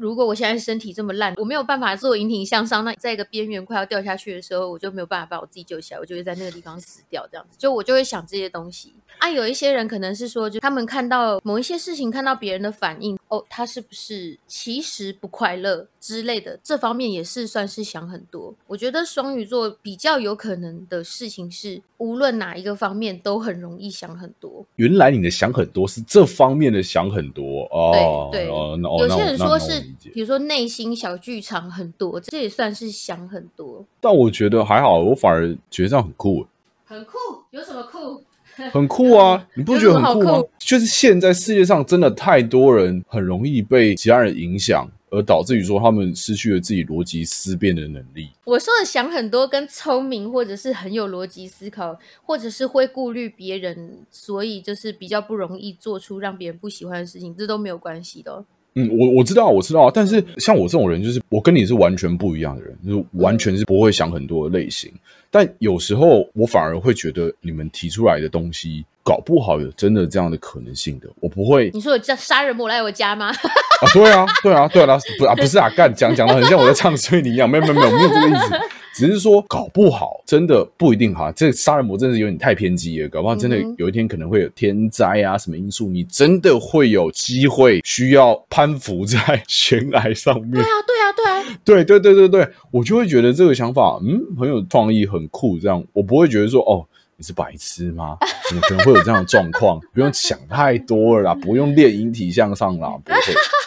[0.00, 7.28] 如果我现在身体这么烂，我没有办法做引体向上，那在一个边缘快要掉下去的时候，我就没有办法把我自己救起来，我就会在那个地方死掉。
[7.30, 9.28] 这样子，就我就会想这些东西啊。
[9.28, 18.54] 有一些人可能是说，就他们看到某一些事情，看到别人的反应，哦，他是不是其实不快乐之类的，这方面也是算是想很多。
[18.66, 24.66] 我觉得双鱼座比较有可能的事情是，无论哪一个方面都很容易想很多。
[24.76, 28.28] 原来你的想很多是这方面的想很多哦。
[28.30, 29.80] 对对，有些人说是。
[30.12, 33.86] 比如说内心小剧场很多，这也算是想很多。
[34.00, 36.44] 但我觉得还好，我反而觉得这样很酷。
[36.84, 37.12] 很酷？
[37.50, 38.24] 有什么酷？
[38.72, 39.46] 很酷啊！
[39.54, 40.42] 你不觉得很酷吗？
[40.58, 48.30] 就是现在世界上真的太多人很容易被其他人影响，而导致于说他们失去了自己逻辑思辨的能力。
[48.44, 58.44] 我说的想很多，跟聪明或者是很有逻辑思考，或者是会顾虑别人，所以就是比较不容易做出让别人不喜欢的事情，这都没有关系的。
[58.88, 64.90] 我我知道，我知道，但是像我这种人，就是我跟你是完全不一样的人，就是完全是不会想很多的类型。
[65.30, 71.08] 但有时候我反而会觉得你们提出来的东西，搞不好有真的这样的可能性的。
[71.18, 73.26] 我不会，你说有叫杀人魔来我家吗？
[73.26, 78.54] 啊，对啊，对啊，对啊，不啊，不是啊，干讲讲的很像我在唱衰你一样，没有没有没有没有这个意思。
[78.94, 81.32] 只是说搞不好，真的不一定哈。
[81.32, 90.52] 这杀人魔真的是有点太偏激了，搞不好真的有一天可能会有天灾啊，什么因素，你真的会有机会需要攀附在悬崖上面。
[90.52, 95.58] 对啊，对啊，对啊，对对对对对，我就会觉得这个想法，嗯，很有创意，很酷。
[95.58, 96.86] 这样我不会觉得说，哦，
[97.20, 98.16] 你是白痴吗？
[98.48, 99.78] 怎么可能会有这样的状况？
[99.92, 103.20] 不用想太多了啦，不用练引体向上啦，不会。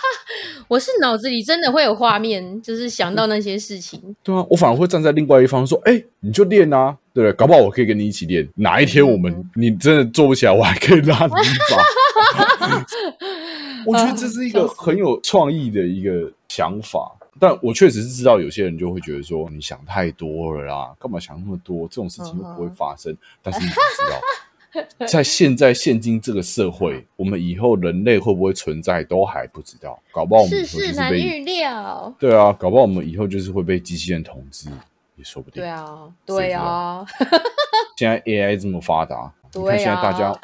[0.68, 4.01] 我是脑子里真的会有画面，就是想到那些事情。
[4.24, 7.34] 对啊，我反而会站在另外一方说：“哎，你就练啊，对不对？
[7.34, 8.49] 搞不好我可以跟你一起练。
[8.56, 12.82] 哪一天我们你真的做不起来，我还可以拉你一把。”
[13.86, 21.88] 我觉得这是一个很有创意的一个想法，但我确实是知道有些人就会觉得说：“你想太多了啦，干嘛想那么多？
[21.88, 24.20] 这种事情又不会发生。”但是你不知道。
[25.06, 32.12] 在现在现今这个社会， 我们以后人类会不会存在都还不知道，搞不好我们世事难预料。
[32.18, 34.70] 对啊，搞不好我们以后就是会被机器人统治，
[35.16, 35.62] 也说不定。
[35.62, 37.06] 对啊，对啊。
[37.98, 40.36] 现在 AI 这么发达，你看现在大家，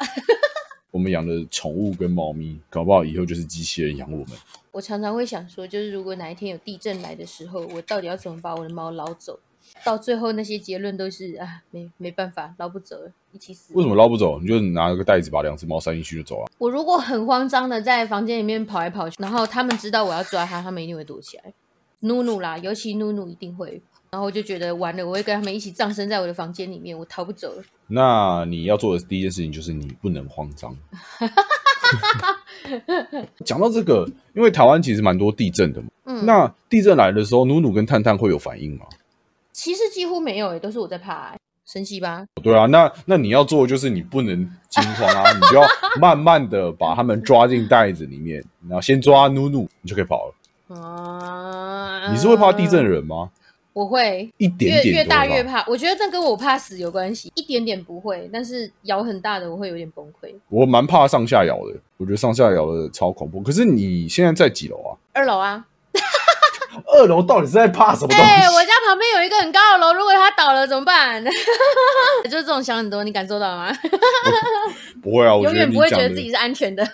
[0.92, 4.28] 我们养的宠物跟猫咪，搞不好以后就是机器人养我们。
[4.72, 9.38] 我常常会想说，就是如果哪一天有地震来的时候，我到底要怎么把我的猫捞走？
[9.84, 13.72] 到最后那些结论都是啊，没没办法捞不走了，一起死。
[13.74, 14.40] 为什么捞不走？
[14.40, 16.50] 你就拿个袋子把两只猫塞进去就走啊。
[16.58, 21.52] 我如果很慌张的在房间里面跑来跑去，然后他们知道我要抓它，他们一定会躲起来。
[22.00, 23.82] 努努啦，尤其努努一定会。
[24.10, 27.62] 然后我就觉得完了，我会跟他们一起葬身在我的房间里面，我逃不走了。
[27.86, 30.76] 那你要做的第一件事情就是你不能慌张。
[33.44, 35.88] 讲到这个，因为台湾其实蛮多地震的嘛。
[36.04, 36.26] 嗯。
[36.26, 38.86] 那地震来的时候，努努跟探探会有反应吗？
[39.52, 41.34] 其实几乎没有诶，都是我在怕，
[41.66, 42.24] 神奇吧？
[42.42, 44.36] 对啊，那那你要做的就是你不能
[44.68, 45.66] 惊慌啊，你就要
[46.00, 50.34] 慢慢的把他们抓进袋子里面，然后先抓努努，你就可以跑了。
[50.80, 53.30] 啊，你是会怕地震的人吗？
[53.80, 57.32] 我会一点点越大越怕，我觉得这跟我怕死有关系。
[57.34, 60.30] 一点点不会，但是咬很大的我会有点崩溃。
[60.50, 63.40] 我蛮怕上下摇的，我觉得上下摇的超恐怖。
[63.40, 64.92] 可是你现在在几楼啊？
[65.14, 65.64] 二楼啊。
[66.86, 68.22] 二楼到底是在怕什么东西？
[68.22, 71.24] 哎，我家旁边有一个很高的楼，如果它倒了怎么办？
[72.24, 73.72] 就是这种想很多，你感受到吗？
[75.02, 76.86] 不会啊，我永远不会觉得自己己是安全的。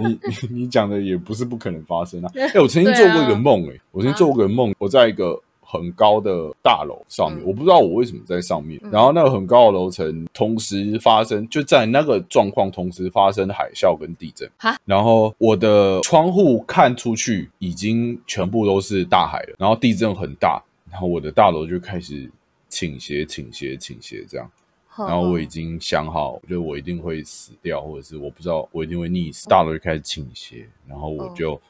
[0.00, 2.30] 你你你讲的也不是不可能发生啊。
[2.36, 5.42] 哎，我曾经做过一个梦，哎，我曾经做过一个梦，我在一个。
[5.70, 8.80] 很高的大楼上面，我不知道我为什么在上面。
[8.90, 14.50] 然后那个很高的楼层同时发生，就在那个状况同时发生海啸跟地震。
[14.86, 19.56] 然后我的窗户看出去已经全部都是大海了。
[19.58, 22.30] 然后地震很大，然后我的大楼就开始
[22.70, 24.50] 倾斜、倾斜、倾斜这样。
[24.96, 29.46] 然后我已经想好，就我一定会死掉，或者是我不知道我一定会溺死。
[29.50, 31.60] 大楼就开始倾斜，然后我就。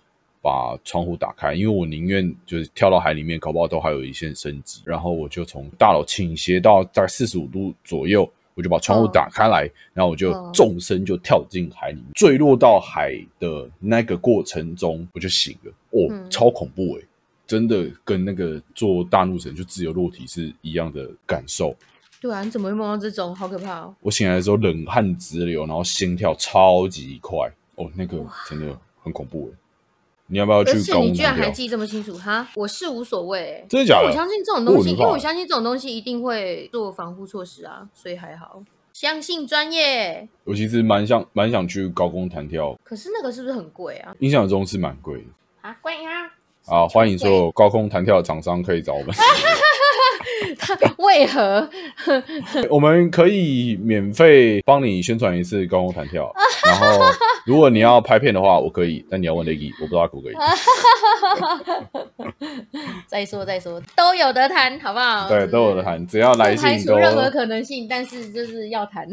[0.41, 4.82] 把窗户打开，因为我宁愿就是跳到海里面，搞不好都还有一线生机。
[4.84, 15.72] 然后我就从大楼倾斜到在四十五度左右，我就把窗户打开来，然后我就纵身就跳进海里面，坠落到海的那个过程中，我就醒了。
[15.91, 17.05] 哦，超恐怖诶，
[17.47, 21.74] 真的跟那个做大怒神就自由落体是一样的感受。
[22.20, 23.34] 对啊，你怎么会梦到这种？
[23.34, 23.95] 好可怕哦！
[24.01, 27.49] 我醒来的时候冷汗直流，然后心跳超级快。
[27.76, 28.18] 哦，那个
[28.49, 29.53] 真的很恐怖诶。
[30.30, 30.72] 你要不要去？
[30.72, 32.46] 而且你居然还记这么清楚哈！
[32.54, 34.08] 我是无所谓，真的假的？
[34.08, 38.62] 我相信这种东西，因为我相信这种东西一定会做防护措施啊，所以还好，
[38.92, 40.28] 相信专业。
[40.44, 44.14] 我其实蛮想蛮想去高空弹跳，可是那个是不是很贵啊？
[44.20, 45.24] 印象中是蛮贵的
[45.62, 46.30] 啊，贵啊！
[46.66, 49.08] 啊，欢迎所有高空弹跳的厂商可以找我们。
[50.58, 51.68] 他 为何？
[52.68, 56.30] 我们可以免费帮你宣传一次高空弹跳，
[56.66, 56.86] 然后
[57.49, 60.34] 如果你要拍片的话，我可以，但你要问 Leggy，我不知道可不可以。
[63.09, 65.26] 再说再说，都有得谈，好不好？
[65.30, 69.09] 对，都有得谈，只要来信排除任何可能性，但是就是要谈。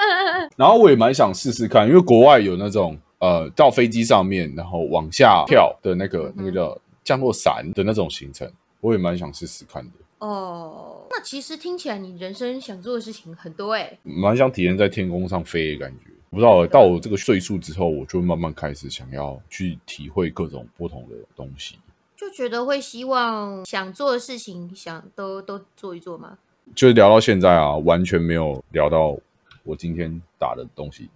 [0.54, 8.46] 然后我也蛮想试试看，因为国外有那种呃，到飞机上面然后往下跳的那个那个叫降落伞的那种行程，
[8.82, 9.90] 我也蛮想试试看的。
[10.18, 16.10] 哦，那其实听起来你人生想做的事情很多哎，蛮想体验在天空上飞的感觉。
[16.30, 21.78] 不知道到我这个岁数之后，我就慢慢开始想要去体会各种不同的东西，
[22.16, 26.38] 就觉得会希望想做的事情想都都做一做吗？
[26.74, 29.16] 就聊到现在啊，完全没有聊到
[29.64, 31.08] 我今天打的东西。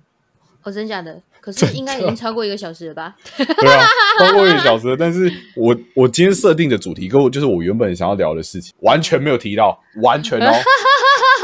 [0.62, 1.20] 哦，真假的？
[1.42, 3.16] 可是应该已经超过一个小时了吧？
[3.36, 3.84] 对啊，
[4.20, 4.96] 超过一个小时。
[4.96, 10.52] 但是我我今天设定的主题跟我就是我原本想要聊的事情，完全没有提到，完全哦。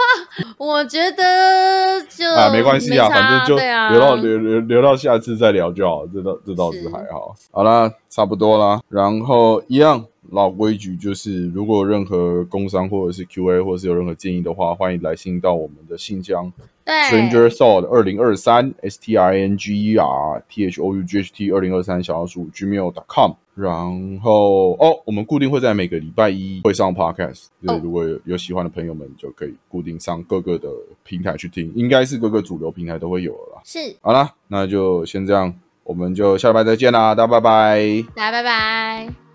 [0.59, 6.07] 我觉得就啊，没关系啊，反正就留到留留留到下次再聊就好。
[6.07, 7.35] 这倒这倒是还好。
[7.51, 8.81] 好啦，差不多啦。
[8.89, 16.53] 然后一样老规矩，就是如果任何工商或者是 Q&A 或者是有任何建议的话，欢迎来信到我们的信箱。
[16.87, 21.33] Stranger Thought 二零二三 S T I N G E R T H O U G H
[21.33, 30.69] T 二零二三小老鼠 Gmail.com，然后哦，我们固定会在每个礼拜一会上 Podcast，就是如果有有喜欢的朋友们就可以固定上各个的
[31.03, 33.63] 平台去听，应该是各个主流平台都会有了啦。
[33.65, 35.53] 是，好啦，那就先这样，
[35.85, 39.28] 我们就下礼拜再见啦，大家拜拜，大家拜拜。